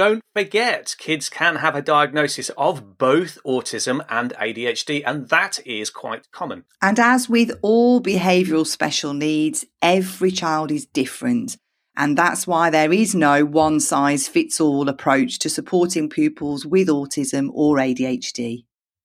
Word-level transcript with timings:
don't 0.00 0.22
forget, 0.34 0.94
kids 0.96 1.28
can 1.28 1.56
have 1.56 1.76
a 1.76 1.82
diagnosis 1.82 2.48
of 2.56 2.96
both 2.96 3.36
autism 3.46 4.02
and 4.08 4.32
ADHD, 4.40 5.02
and 5.04 5.28
that 5.28 5.58
is 5.66 5.90
quite 5.90 6.32
common. 6.32 6.64
And 6.80 6.98
as 6.98 7.28
with 7.28 7.50
all 7.60 8.00
behavioural 8.00 8.66
special 8.66 9.12
needs, 9.12 9.66
every 9.82 10.30
child 10.30 10.70
is 10.70 10.86
different. 10.86 11.58
And 11.98 12.16
that's 12.16 12.46
why 12.46 12.70
there 12.70 12.90
is 12.90 13.14
no 13.14 13.44
one 13.44 13.78
size 13.78 14.26
fits 14.26 14.58
all 14.58 14.88
approach 14.88 15.38
to 15.40 15.50
supporting 15.50 16.08
pupils 16.08 16.64
with 16.64 16.88
autism 16.88 17.50
or 17.52 17.76
ADHD. 17.76 18.64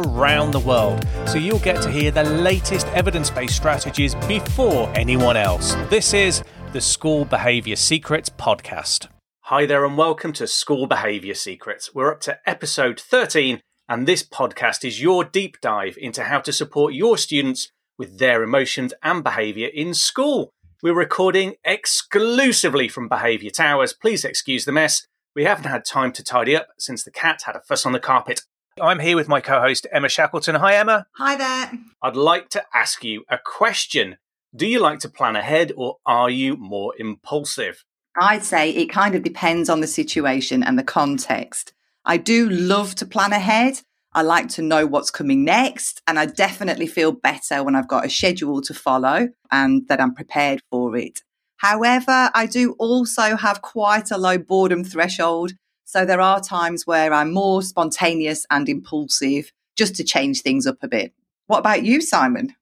around 0.00 0.50
the 0.50 0.60
world, 0.60 1.06
so 1.26 1.38
you'll 1.38 1.58
get 1.58 1.82
to 1.82 1.90
hear 1.90 2.10
the 2.10 2.24
latest 2.24 2.86
evidence 2.88 3.30
based 3.30 3.56
strategies 3.56 4.14
before 4.26 4.90
anyone 4.94 5.36
else. 5.36 5.74
This 5.88 6.14
is 6.14 6.42
the 6.72 6.80
School 6.80 7.24
Behaviour 7.24 7.76
Secrets 7.76 8.30
Podcast. 8.30 9.08
Hi 9.44 9.66
there, 9.66 9.84
and 9.84 9.98
welcome 9.98 10.32
to 10.34 10.46
School 10.46 10.86
Behaviour 10.86 11.34
Secrets. 11.34 11.94
We're 11.94 12.12
up 12.12 12.20
to 12.20 12.38
episode 12.46 13.00
13, 13.00 13.60
and 13.88 14.06
this 14.06 14.22
podcast 14.22 14.84
is 14.84 15.02
your 15.02 15.24
deep 15.24 15.60
dive 15.60 15.96
into 15.98 16.24
how 16.24 16.40
to 16.40 16.52
support 16.52 16.94
your 16.94 17.18
students 17.18 17.70
with 17.98 18.18
their 18.18 18.42
emotions 18.42 18.94
and 19.02 19.24
behaviour 19.24 19.68
in 19.68 19.92
school. 19.92 20.50
We're 20.82 20.94
recording 20.94 21.56
exclusively 21.64 22.88
from 22.88 23.08
Behaviour 23.08 23.50
Towers. 23.50 23.92
Please 23.92 24.24
excuse 24.24 24.64
the 24.64 24.72
mess. 24.72 25.06
We 25.34 25.44
haven't 25.44 25.70
had 25.70 25.84
time 25.84 26.12
to 26.12 26.24
tidy 26.24 26.56
up 26.56 26.68
since 26.78 27.04
the 27.04 27.10
cat 27.10 27.42
had 27.44 27.56
a 27.56 27.60
fuss 27.60 27.84
on 27.84 27.92
the 27.92 28.00
carpet 28.00 28.42
I'm 28.80 28.98
here 28.98 29.16
with 29.16 29.28
my 29.28 29.40
co 29.40 29.60
host, 29.60 29.86
Emma 29.92 30.08
Shackleton. 30.08 30.54
Hi, 30.54 30.74
Emma. 30.74 31.06
Hi 31.16 31.36
there. 31.36 31.78
I'd 32.02 32.16
like 32.16 32.48
to 32.50 32.64
ask 32.74 33.04
you 33.04 33.24
a 33.28 33.38
question. 33.38 34.16
Do 34.56 34.66
you 34.66 34.80
like 34.80 34.98
to 35.00 35.08
plan 35.08 35.36
ahead 35.36 35.72
or 35.76 35.98
are 36.06 36.30
you 36.30 36.56
more 36.56 36.94
impulsive? 36.98 37.84
I'd 38.18 38.44
say 38.44 38.70
it 38.70 38.86
kind 38.86 39.14
of 39.14 39.22
depends 39.22 39.68
on 39.68 39.80
the 39.80 39.86
situation 39.86 40.62
and 40.62 40.78
the 40.78 40.82
context. 40.82 41.72
I 42.04 42.16
do 42.16 42.48
love 42.48 42.94
to 42.96 43.06
plan 43.06 43.32
ahead. 43.32 43.80
I 44.12 44.22
like 44.22 44.48
to 44.50 44.62
know 44.62 44.86
what's 44.86 45.10
coming 45.10 45.44
next. 45.44 46.02
And 46.06 46.18
I 46.18 46.26
definitely 46.26 46.86
feel 46.86 47.12
better 47.12 47.62
when 47.62 47.76
I've 47.76 47.88
got 47.88 48.06
a 48.06 48.10
schedule 48.10 48.60
to 48.62 48.74
follow 48.74 49.28
and 49.52 49.86
that 49.88 50.00
I'm 50.00 50.14
prepared 50.14 50.62
for 50.70 50.96
it. 50.96 51.20
However, 51.58 52.30
I 52.34 52.46
do 52.46 52.74
also 52.78 53.36
have 53.36 53.62
quite 53.62 54.10
a 54.10 54.18
low 54.18 54.38
boredom 54.38 54.82
threshold. 54.82 55.52
So 55.90 56.04
there 56.04 56.20
are 56.20 56.40
times 56.40 56.86
where 56.86 57.12
I'm 57.12 57.32
more 57.32 57.64
spontaneous 57.64 58.46
and 58.48 58.68
impulsive 58.68 59.50
just 59.76 59.96
to 59.96 60.04
change 60.04 60.42
things 60.42 60.64
up 60.64 60.76
a 60.82 60.88
bit. 60.88 61.12
What 61.48 61.58
about 61.58 61.82
you, 61.82 62.00
Simon? 62.00 62.54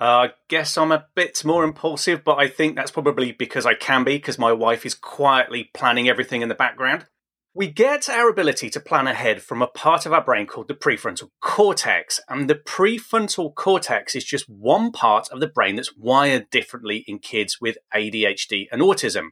Uh, 0.00 0.04
I 0.04 0.30
guess 0.48 0.76
I'm 0.76 0.90
a 0.90 1.06
bit 1.14 1.44
more 1.44 1.62
impulsive, 1.62 2.24
but 2.24 2.40
I 2.40 2.48
think 2.48 2.74
that's 2.74 2.90
probably 2.90 3.30
because 3.30 3.66
I 3.66 3.74
can 3.74 4.02
be, 4.02 4.16
because 4.16 4.36
my 4.36 4.50
wife 4.50 4.84
is 4.84 4.96
quietly 4.96 5.70
planning 5.72 6.08
everything 6.08 6.42
in 6.42 6.48
the 6.48 6.56
background. 6.56 7.06
We 7.54 7.68
get 7.68 8.08
our 8.08 8.28
ability 8.28 8.68
to 8.70 8.80
plan 8.80 9.06
ahead 9.06 9.42
from 9.42 9.62
a 9.62 9.68
part 9.68 10.04
of 10.04 10.12
our 10.12 10.24
brain 10.24 10.48
called 10.48 10.66
the 10.66 10.74
prefrontal 10.74 11.28
cortex. 11.40 12.18
And 12.28 12.50
the 12.50 12.56
prefrontal 12.56 13.54
cortex 13.54 14.16
is 14.16 14.24
just 14.24 14.48
one 14.48 14.90
part 14.90 15.28
of 15.30 15.38
the 15.38 15.46
brain 15.46 15.76
that's 15.76 15.96
wired 15.96 16.50
differently 16.50 17.04
in 17.06 17.20
kids 17.20 17.60
with 17.60 17.78
ADHD 17.94 18.66
and 18.72 18.82
autism. 18.82 19.28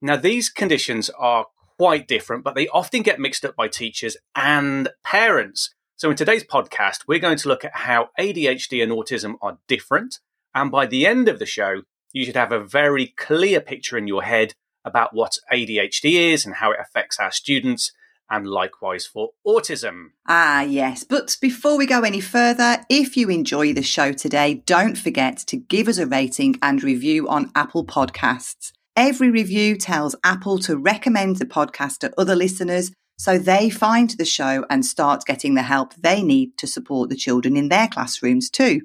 Now, 0.00 0.14
these 0.14 0.48
conditions 0.50 1.10
are 1.18 1.46
quite 1.82 2.06
different, 2.06 2.44
but 2.44 2.54
they 2.54 2.68
often 2.68 3.02
get 3.02 3.18
mixed 3.18 3.44
up 3.44 3.56
by 3.56 3.66
teachers 3.66 4.16
and 4.36 4.88
parents. 5.02 5.74
So, 5.96 6.10
in 6.10 6.16
today's 6.16 6.44
podcast, 6.44 7.08
we're 7.08 7.18
going 7.18 7.38
to 7.38 7.48
look 7.48 7.64
at 7.64 7.74
how 7.74 8.10
ADHD 8.20 8.80
and 8.84 8.92
autism 8.92 9.34
are 9.42 9.58
different. 9.66 10.20
And 10.54 10.70
by 10.70 10.86
the 10.86 11.08
end 11.08 11.26
of 11.28 11.40
the 11.40 11.44
show, 11.44 11.82
you 12.12 12.24
should 12.24 12.36
have 12.36 12.52
a 12.52 12.62
very 12.62 13.08
clear 13.16 13.60
picture 13.60 13.98
in 13.98 14.06
your 14.06 14.22
head 14.22 14.54
about 14.84 15.12
what 15.12 15.38
ADHD 15.52 16.32
is 16.32 16.46
and 16.46 16.54
how 16.54 16.70
it 16.70 16.78
affects 16.80 17.18
our 17.18 17.32
students, 17.32 17.90
and 18.30 18.46
likewise 18.46 19.04
for 19.04 19.30
autism. 19.44 20.10
Ah, 20.28 20.62
yes. 20.62 21.02
But 21.02 21.36
before 21.40 21.76
we 21.76 21.86
go 21.86 22.02
any 22.02 22.20
further, 22.20 22.84
if 22.88 23.16
you 23.16 23.28
enjoy 23.28 23.72
the 23.72 23.82
show 23.82 24.12
today, 24.12 24.62
don't 24.66 24.96
forget 24.96 25.38
to 25.48 25.56
give 25.56 25.88
us 25.88 25.98
a 25.98 26.06
rating 26.06 26.60
and 26.62 26.80
review 26.84 27.28
on 27.28 27.50
Apple 27.56 27.84
Podcasts. 27.84 28.70
Every 28.96 29.30
review 29.30 29.76
tells 29.76 30.14
Apple 30.22 30.58
to 30.60 30.76
recommend 30.76 31.36
the 31.36 31.46
podcast 31.46 31.98
to 31.98 32.12
other 32.18 32.36
listeners 32.36 32.92
so 33.16 33.38
they 33.38 33.70
find 33.70 34.10
the 34.10 34.24
show 34.24 34.66
and 34.68 34.84
start 34.84 35.24
getting 35.24 35.54
the 35.54 35.62
help 35.62 35.94
they 35.94 36.22
need 36.22 36.58
to 36.58 36.66
support 36.66 37.08
the 37.08 37.16
children 37.16 37.56
in 37.56 37.68
their 37.68 37.88
classrooms 37.88 38.50
too. 38.50 38.82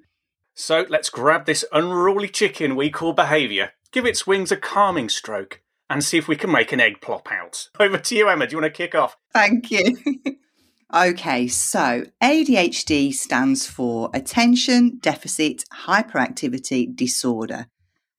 So 0.56 0.86
let's 0.90 1.10
grab 1.10 1.46
this 1.46 1.66
unruly 1.74 2.30
chicken 2.30 2.76
we 2.76 2.90
call 2.90 3.14
behaviour, 3.14 3.72
give 3.92 4.06
its 4.06 4.26
wings 4.26 4.52
a 4.52 4.58
calming 4.58 5.10
stroke, 5.10 5.62
and 5.90 6.04
see 6.04 6.18
if 6.18 6.28
we 6.28 6.36
can 6.36 6.52
make 6.52 6.72
an 6.72 6.80
egg 6.80 7.02
plop 7.02 7.32
out. 7.32 7.70
Over 7.80 7.98
to 7.98 8.16
you, 8.16 8.30
Emma. 8.30 8.48
Do 8.48 8.56
you 8.56 8.62
want 8.62 8.74
to 8.74 8.78
kick 8.78 8.96
off? 8.96 9.18
Thank 9.34 9.72
you. 9.72 9.98
okay, 10.96 11.48
so 11.48 12.06
ADHD 12.24 13.14
stands 13.14 13.68
for 13.68 14.10
Attention 14.14 15.00
Deficit 15.02 15.66
Hyperactivity 15.86 16.96
Disorder. 16.96 17.68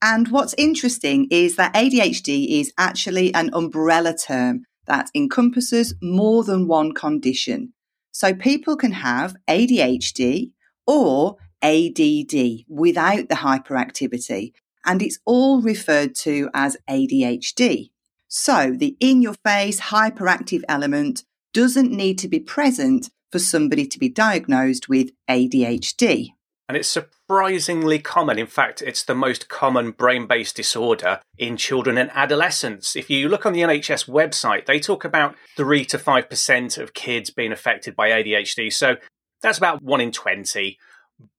And 0.00 0.28
what's 0.28 0.54
interesting 0.56 1.26
is 1.30 1.56
that 1.56 1.74
ADHD 1.74 2.60
is 2.60 2.72
actually 2.78 3.34
an 3.34 3.50
umbrella 3.52 4.14
term 4.16 4.62
that 4.86 5.10
encompasses 5.14 5.94
more 6.00 6.44
than 6.44 6.68
one 6.68 6.92
condition. 6.92 7.72
So 8.12 8.34
people 8.34 8.76
can 8.76 8.92
have 8.92 9.36
ADHD 9.48 10.52
or 10.86 11.36
ADD 11.62 12.64
without 12.68 13.28
the 13.28 13.36
hyperactivity, 13.36 14.52
and 14.86 15.02
it's 15.02 15.18
all 15.24 15.60
referred 15.60 16.14
to 16.16 16.48
as 16.54 16.76
ADHD. 16.88 17.90
So 18.28 18.74
the 18.76 18.96
in 19.00 19.22
your 19.22 19.34
face 19.44 19.80
hyperactive 19.80 20.62
element 20.68 21.24
doesn't 21.52 21.90
need 21.90 22.18
to 22.20 22.28
be 22.28 22.40
present 22.40 23.10
for 23.32 23.38
somebody 23.38 23.86
to 23.86 23.98
be 23.98 24.08
diagnosed 24.08 24.88
with 24.88 25.10
ADHD. 25.28 26.28
And 26.68 26.76
it's 26.76 26.88
surprisingly 26.88 27.98
common. 27.98 28.38
In 28.38 28.46
fact, 28.46 28.82
it's 28.82 29.02
the 29.02 29.14
most 29.14 29.48
common 29.48 29.92
brain 29.92 30.26
based 30.26 30.56
disorder 30.56 31.20
in 31.38 31.56
children 31.56 31.96
and 31.96 32.10
adolescents. 32.12 32.94
If 32.94 33.08
you 33.08 33.28
look 33.28 33.46
on 33.46 33.54
the 33.54 33.62
NHS 33.62 34.06
website, 34.06 34.66
they 34.66 34.78
talk 34.78 35.02
about 35.02 35.34
3 35.56 35.86
to 35.86 35.98
5% 35.98 36.78
of 36.78 36.92
kids 36.92 37.30
being 37.30 37.52
affected 37.52 37.96
by 37.96 38.10
ADHD. 38.10 38.70
So 38.70 38.96
that's 39.40 39.56
about 39.56 39.82
1 39.82 40.00
in 40.02 40.12
20. 40.12 40.78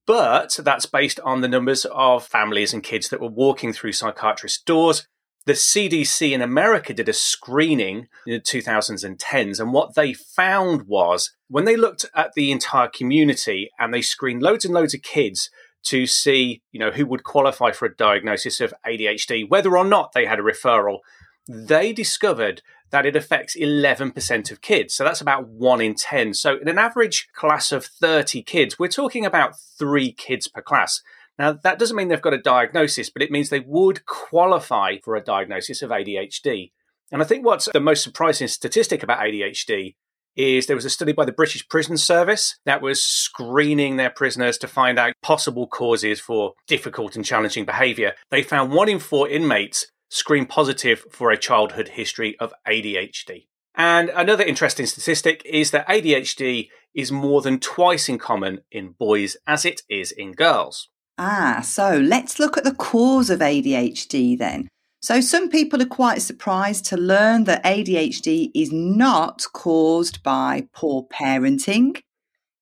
But 0.07 0.59
that's 0.63 0.87
based 0.87 1.19
on 1.19 1.41
the 1.41 1.47
numbers 1.47 1.85
of 1.85 2.25
families 2.25 2.73
and 2.73 2.81
kids 2.81 3.09
that 3.09 3.21
were 3.21 3.27
walking 3.27 3.71
through 3.71 3.91
psychiatrist 3.91 4.65
doors 4.65 5.07
the 5.45 5.53
CDC 5.53 6.31
in 6.31 6.41
America 6.41 6.93
did 6.93 7.09
a 7.09 7.13
screening 7.13 8.07
in 8.27 8.33
the 8.33 8.39
2010s, 8.39 9.59
and 9.59 9.73
what 9.73 9.95
they 9.95 10.13
found 10.13 10.83
was 10.83 11.31
when 11.47 11.65
they 11.65 11.75
looked 11.75 12.05
at 12.15 12.33
the 12.33 12.51
entire 12.51 12.87
community 12.87 13.69
and 13.79 13.93
they 13.93 14.01
screened 14.01 14.43
loads 14.43 14.65
and 14.65 14.73
loads 14.73 14.93
of 14.93 15.01
kids 15.01 15.49
to 15.85 16.05
see, 16.05 16.61
you 16.71 16.79
know, 16.79 16.91
who 16.91 17.05
would 17.05 17.23
qualify 17.23 17.71
for 17.71 17.85
a 17.85 17.95
diagnosis 17.95 18.59
of 18.59 18.73
ADHD, 18.85 19.49
whether 19.49 19.77
or 19.77 19.85
not 19.85 20.11
they 20.13 20.25
had 20.25 20.39
a 20.39 20.43
referral, 20.43 20.99
they 21.47 21.93
discovered 21.93 22.61
that 22.91 23.05
it 23.05 23.15
affects 23.15 23.55
11% 23.55 24.51
of 24.51 24.61
kids. 24.61 24.93
So 24.93 25.03
that's 25.03 25.21
about 25.21 25.47
one 25.47 25.79
in 25.79 25.95
10. 25.95 26.33
So 26.33 26.57
in 26.57 26.67
an 26.67 26.77
average 26.77 27.29
class 27.33 27.71
of 27.71 27.85
30 27.85 28.41
kids, 28.43 28.79
we're 28.79 28.87
talking 28.87 29.25
about 29.25 29.53
three 29.77 30.11
kids 30.11 30.47
per 30.47 30.61
class. 30.61 31.01
Now, 31.39 31.53
that 31.53 31.79
doesn't 31.79 31.95
mean 31.95 32.09
they've 32.09 32.21
got 32.21 32.33
a 32.33 32.37
diagnosis, 32.37 33.09
but 33.09 33.21
it 33.21 33.31
means 33.31 33.49
they 33.49 33.61
would 33.61 34.05
qualify 34.05 34.97
for 35.01 35.15
a 35.15 35.23
diagnosis 35.23 35.81
of 35.81 35.89
ADHD. 35.89 36.73
And 37.11 37.21
I 37.21 37.25
think 37.25 37.45
what's 37.45 37.69
the 37.71 37.79
most 37.79 38.03
surprising 38.03 38.49
statistic 38.49 39.01
about 39.01 39.19
ADHD 39.19 39.95
is 40.35 40.67
there 40.67 40.75
was 40.75 40.85
a 40.85 40.89
study 40.89 41.13
by 41.13 41.25
the 41.25 41.31
British 41.31 41.67
Prison 41.67 41.97
Service 41.97 42.59
that 42.65 42.81
was 42.81 43.01
screening 43.01 43.95
their 43.95 44.09
prisoners 44.09 44.57
to 44.59 44.67
find 44.67 44.99
out 44.99 45.13
possible 45.21 45.65
causes 45.65 46.19
for 46.19 46.53
difficult 46.67 47.15
and 47.15 47.25
challenging 47.25 47.65
behavior. 47.65 48.13
They 48.29 48.43
found 48.43 48.71
one 48.71 48.89
in 48.89 48.99
four 48.99 49.27
inmates 49.27 49.87
screened 50.09 50.49
positive 50.49 51.05
for 51.09 51.31
a 51.31 51.37
childhood 51.37 51.89
history 51.89 52.37
of 52.39 52.53
ADHD. 52.67 53.47
And 53.75 54.09
another 54.09 54.43
interesting 54.43 54.85
statistic 54.85 55.41
is 55.45 55.71
that 55.71 55.87
ADHD 55.87 56.69
is 56.93 57.11
more 57.11 57.41
than 57.41 57.59
twice 57.59 58.09
in 58.09 58.17
common 58.17 58.61
in 58.71 58.95
boys 58.99 59.37
as 59.47 59.63
it 59.63 59.81
is 59.89 60.11
in 60.11 60.33
girls. 60.33 60.89
Ah, 61.21 61.59
so 61.61 61.97
let's 61.97 62.39
look 62.39 62.57
at 62.57 62.63
the 62.63 62.73
cause 62.73 63.29
of 63.29 63.41
ADHD 63.41 64.37
then. 64.37 64.69
So, 65.01 65.19
some 65.19 65.49
people 65.49 65.81
are 65.81 65.85
quite 65.85 66.21
surprised 66.21 66.85
to 66.85 66.97
learn 66.97 67.43
that 67.43 67.63
ADHD 67.65 68.51
is 68.55 68.71
not 68.71 69.43
caused 69.51 70.23
by 70.23 70.69
poor 70.73 71.05
parenting. 71.11 72.01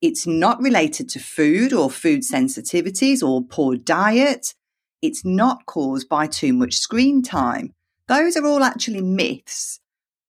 It's 0.01 0.25
not 0.25 0.59
related 0.59 1.07
to 1.09 1.19
food 1.19 1.71
or 1.71 1.91
food 1.91 2.21
sensitivities 2.21 3.21
or 3.21 3.43
poor 3.43 3.75
diet. 3.75 4.55
It's 5.03 5.23
not 5.23 5.67
caused 5.67 6.09
by 6.09 6.25
too 6.25 6.53
much 6.53 6.77
screen 6.77 7.21
time. 7.21 7.73
Those 8.07 8.35
are 8.35 8.45
all 8.45 8.63
actually 8.63 9.01
myths. 9.01 9.79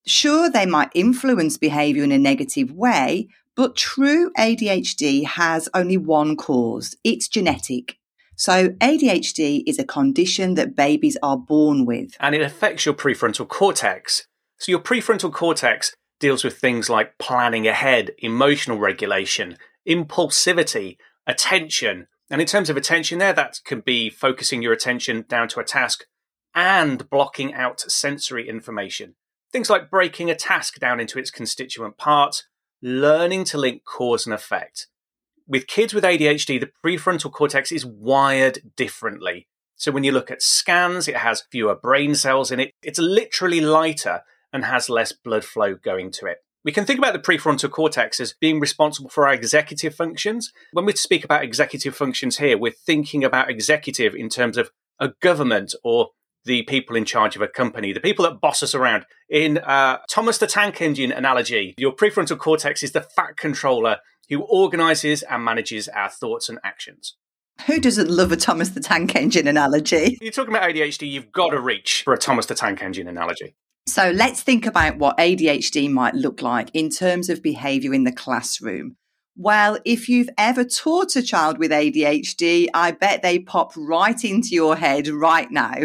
Sure, 0.05 0.51
they 0.51 0.67
might 0.67 0.91
influence 0.93 1.57
behavior 1.57 2.03
in 2.03 2.11
a 2.11 2.19
negative 2.19 2.71
way, 2.71 3.27
but 3.55 3.75
true 3.75 4.31
ADHD 4.37 5.25
has 5.25 5.67
only 5.73 5.97
one 5.97 6.35
cause. 6.35 6.95
It's 7.03 7.27
genetic. 7.27 7.98
So 8.39 8.69
ADHD 8.69 9.63
is 9.67 9.79
a 9.79 9.83
condition 9.83 10.53
that 10.53 10.73
babies 10.73 11.17
are 11.21 11.35
born 11.35 11.85
with. 11.85 12.15
And 12.21 12.33
it 12.33 12.41
affects 12.41 12.85
your 12.85 12.95
prefrontal 12.95 13.45
cortex. 13.45 14.27
So 14.59 14.71
your 14.71 14.79
prefrontal 14.79 15.33
cortex 15.33 15.93
deals 16.21 16.45
with 16.45 16.57
things 16.57 16.89
like 16.89 17.17
planning 17.17 17.67
ahead, 17.67 18.11
emotional 18.19 18.77
regulation, 18.77 19.57
impulsivity, 19.85 20.95
attention. 21.27 22.07
And 22.29 22.39
in 22.39 22.47
terms 22.47 22.69
of 22.69 22.77
attention 22.77 23.19
there, 23.19 23.33
that 23.33 23.59
can 23.65 23.81
be 23.81 24.09
focusing 24.09 24.61
your 24.61 24.71
attention 24.71 25.25
down 25.27 25.49
to 25.49 25.59
a 25.59 25.65
task 25.65 26.05
and 26.55 27.09
blocking 27.09 27.53
out 27.53 27.81
sensory 27.81 28.47
information. 28.47 29.15
Things 29.51 29.69
like 29.69 29.91
breaking 29.91 30.29
a 30.31 30.35
task 30.35 30.79
down 30.79 31.01
into 31.01 31.19
its 31.19 31.29
constituent 31.29 31.97
parts, 31.97 32.45
learning 32.81 33.43
to 33.45 33.57
link 33.57 33.83
cause 33.83 34.25
and 34.25 34.33
effect. 34.33 34.87
With 35.49 35.65
kids 35.65 35.95
with 35.95 36.03
ADHD, 36.03 36.59
the 36.59 36.69
prefrontal 36.85 37.31
cortex 37.31 37.71
is 37.71 37.83
wired 37.83 38.59
differently. 38.77 39.47
So 39.75 39.91
when 39.91 40.03
you 40.03 40.11
look 40.11 40.29
at 40.29 40.43
scans, 40.43 41.07
it 41.07 41.17
has 41.17 41.45
fewer 41.51 41.73
brain 41.73 42.13
cells 42.13 42.51
in 42.51 42.59
it. 42.59 42.71
It's 42.83 42.99
literally 42.99 43.59
lighter 43.59 44.21
and 44.53 44.63
has 44.63 44.91
less 44.91 45.11
blood 45.11 45.43
flow 45.43 45.73
going 45.73 46.11
to 46.11 46.27
it. 46.27 46.37
We 46.63 46.71
can 46.71 46.85
think 46.85 46.99
about 46.99 47.13
the 47.13 47.19
prefrontal 47.19 47.71
cortex 47.71 48.19
as 48.19 48.35
being 48.39 48.59
responsible 48.59 49.09
for 49.09 49.25
our 49.25 49.33
executive 49.33 49.95
functions. 49.95 50.53
When 50.71 50.85
we 50.85 50.93
speak 50.93 51.25
about 51.25 51.43
executive 51.43 51.95
functions 51.95 52.37
here, 52.37 52.55
we're 52.55 52.71
thinking 52.71 53.23
about 53.23 53.49
executive 53.49 54.13
in 54.13 54.29
terms 54.29 54.55
of 54.55 54.69
a 54.99 55.13
government 55.19 55.73
or 55.83 56.09
the 56.45 56.61
people 56.63 56.95
in 56.95 57.05
charge 57.05 57.35
of 57.35 57.41
a 57.41 57.47
company, 57.47 57.91
the 57.91 57.99
people 57.99 58.23
that 58.23 58.39
boss 58.39 58.61
us 58.61 58.75
around. 58.75 59.05
In 59.29 59.57
uh, 59.57 59.97
Thomas 60.09 60.37
the 60.37 60.47
Tank 60.47 60.79
Engine 60.79 61.11
analogy, 61.11 61.73
your 61.79 61.95
prefrontal 61.95 62.37
cortex 62.37 62.83
is 62.83 62.91
the 62.91 63.01
fat 63.01 63.35
controller 63.35 63.97
who 64.29 64.41
organizes 64.41 65.23
and 65.23 65.43
manages 65.43 65.87
our 65.89 66.09
thoughts 66.09 66.49
and 66.49 66.59
actions. 66.63 67.15
Who 67.65 67.79
doesn't 67.79 68.09
love 68.09 68.31
a 68.31 68.37
Thomas 68.37 68.69
the 68.69 68.79
Tank 68.79 69.15
Engine 69.15 69.47
analogy? 69.47 70.17
You're 70.21 70.31
talking 70.31 70.55
about 70.55 70.69
ADHD, 70.69 71.09
you've 71.09 71.31
got 71.31 71.49
to 71.49 71.59
reach 71.59 72.03
for 72.03 72.13
a 72.13 72.17
Thomas 72.17 72.45
the 72.45 72.55
Tank 72.55 72.81
Engine 72.81 73.07
analogy. 73.07 73.55
So 73.85 74.11
let's 74.11 74.41
think 74.41 74.65
about 74.65 74.97
what 74.97 75.17
ADHD 75.17 75.89
might 75.89 76.13
look 76.13 76.41
like 76.41 76.69
in 76.73 76.89
terms 76.89 77.29
of 77.29 77.41
behavior 77.41 77.93
in 77.93 78.03
the 78.03 78.11
classroom. 78.11 78.95
Well, 79.35 79.79
if 79.83 80.07
you've 80.09 80.29
ever 80.37 80.63
taught 80.63 81.15
a 81.15 81.23
child 81.23 81.57
with 81.57 81.71
ADHD, 81.71 82.67
I 82.73 82.91
bet 82.91 83.21
they 83.21 83.39
pop 83.39 83.71
right 83.75 84.23
into 84.23 84.49
your 84.49 84.75
head 84.75 85.07
right 85.07 85.49
now. 85.49 85.75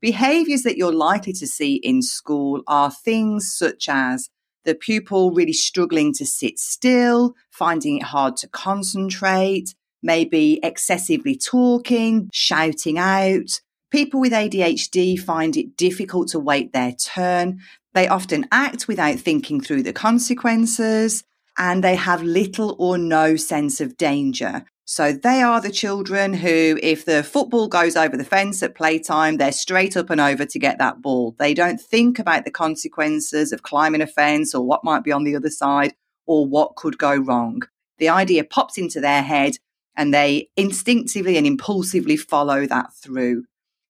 Behaviors 0.00 0.62
that 0.62 0.76
you're 0.76 0.92
likely 0.92 1.32
to 1.32 1.46
see 1.46 1.76
in 1.76 2.02
school 2.02 2.62
are 2.66 2.90
things 2.90 3.54
such 3.56 3.88
as 3.88 4.28
the 4.64 4.74
pupil 4.74 5.32
really 5.32 5.52
struggling 5.52 6.12
to 6.14 6.26
sit 6.26 6.58
still, 6.58 7.34
finding 7.50 7.98
it 7.98 8.04
hard 8.04 8.36
to 8.38 8.48
concentrate, 8.48 9.74
maybe 10.02 10.60
excessively 10.62 11.36
talking, 11.36 12.28
shouting 12.32 12.98
out, 12.98 13.60
People 13.94 14.18
with 14.18 14.32
ADHD 14.32 15.16
find 15.16 15.56
it 15.56 15.76
difficult 15.76 16.26
to 16.30 16.40
wait 16.40 16.72
their 16.72 16.90
turn. 16.90 17.60
They 17.92 18.08
often 18.08 18.44
act 18.50 18.88
without 18.88 19.20
thinking 19.20 19.60
through 19.60 19.84
the 19.84 19.92
consequences 19.92 21.22
and 21.56 21.84
they 21.84 21.94
have 21.94 22.20
little 22.20 22.74
or 22.80 22.98
no 22.98 23.36
sense 23.36 23.80
of 23.80 23.96
danger. 23.96 24.64
So 24.86 25.12
they 25.12 25.40
are 25.40 25.62
the 25.62 25.70
children 25.70 26.34
who, 26.34 26.78
if 26.82 27.06
the 27.06 27.22
football 27.22 27.68
goes 27.68 27.96
over 27.96 28.16
the 28.16 28.24
fence 28.24 28.62
at 28.62 28.74
playtime, 28.74 29.38
they're 29.38 29.50
straight 29.50 29.96
up 29.96 30.10
and 30.10 30.20
over 30.20 30.44
to 30.44 30.58
get 30.58 30.78
that 30.78 31.00
ball. 31.00 31.34
They 31.38 31.54
don't 31.54 31.80
think 31.80 32.18
about 32.18 32.44
the 32.44 32.50
consequences 32.50 33.50
of 33.50 33.62
climbing 33.62 34.02
a 34.02 34.06
fence 34.06 34.54
or 34.54 34.62
what 34.66 34.84
might 34.84 35.02
be 35.02 35.12
on 35.12 35.24
the 35.24 35.36
other 35.36 35.48
side 35.48 35.94
or 36.26 36.44
what 36.44 36.76
could 36.76 36.98
go 36.98 37.14
wrong. 37.14 37.62
The 37.98 38.10
idea 38.10 38.44
pops 38.44 38.76
into 38.76 39.00
their 39.00 39.22
head 39.22 39.54
and 39.96 40.12
they 40.12 40.48
instinctively 40.56 41.38
and 41.38 41.46
impulsively 41.46 42.18
follow 42.18 42.66
that 42.66 42.92
through. 42.92 43.44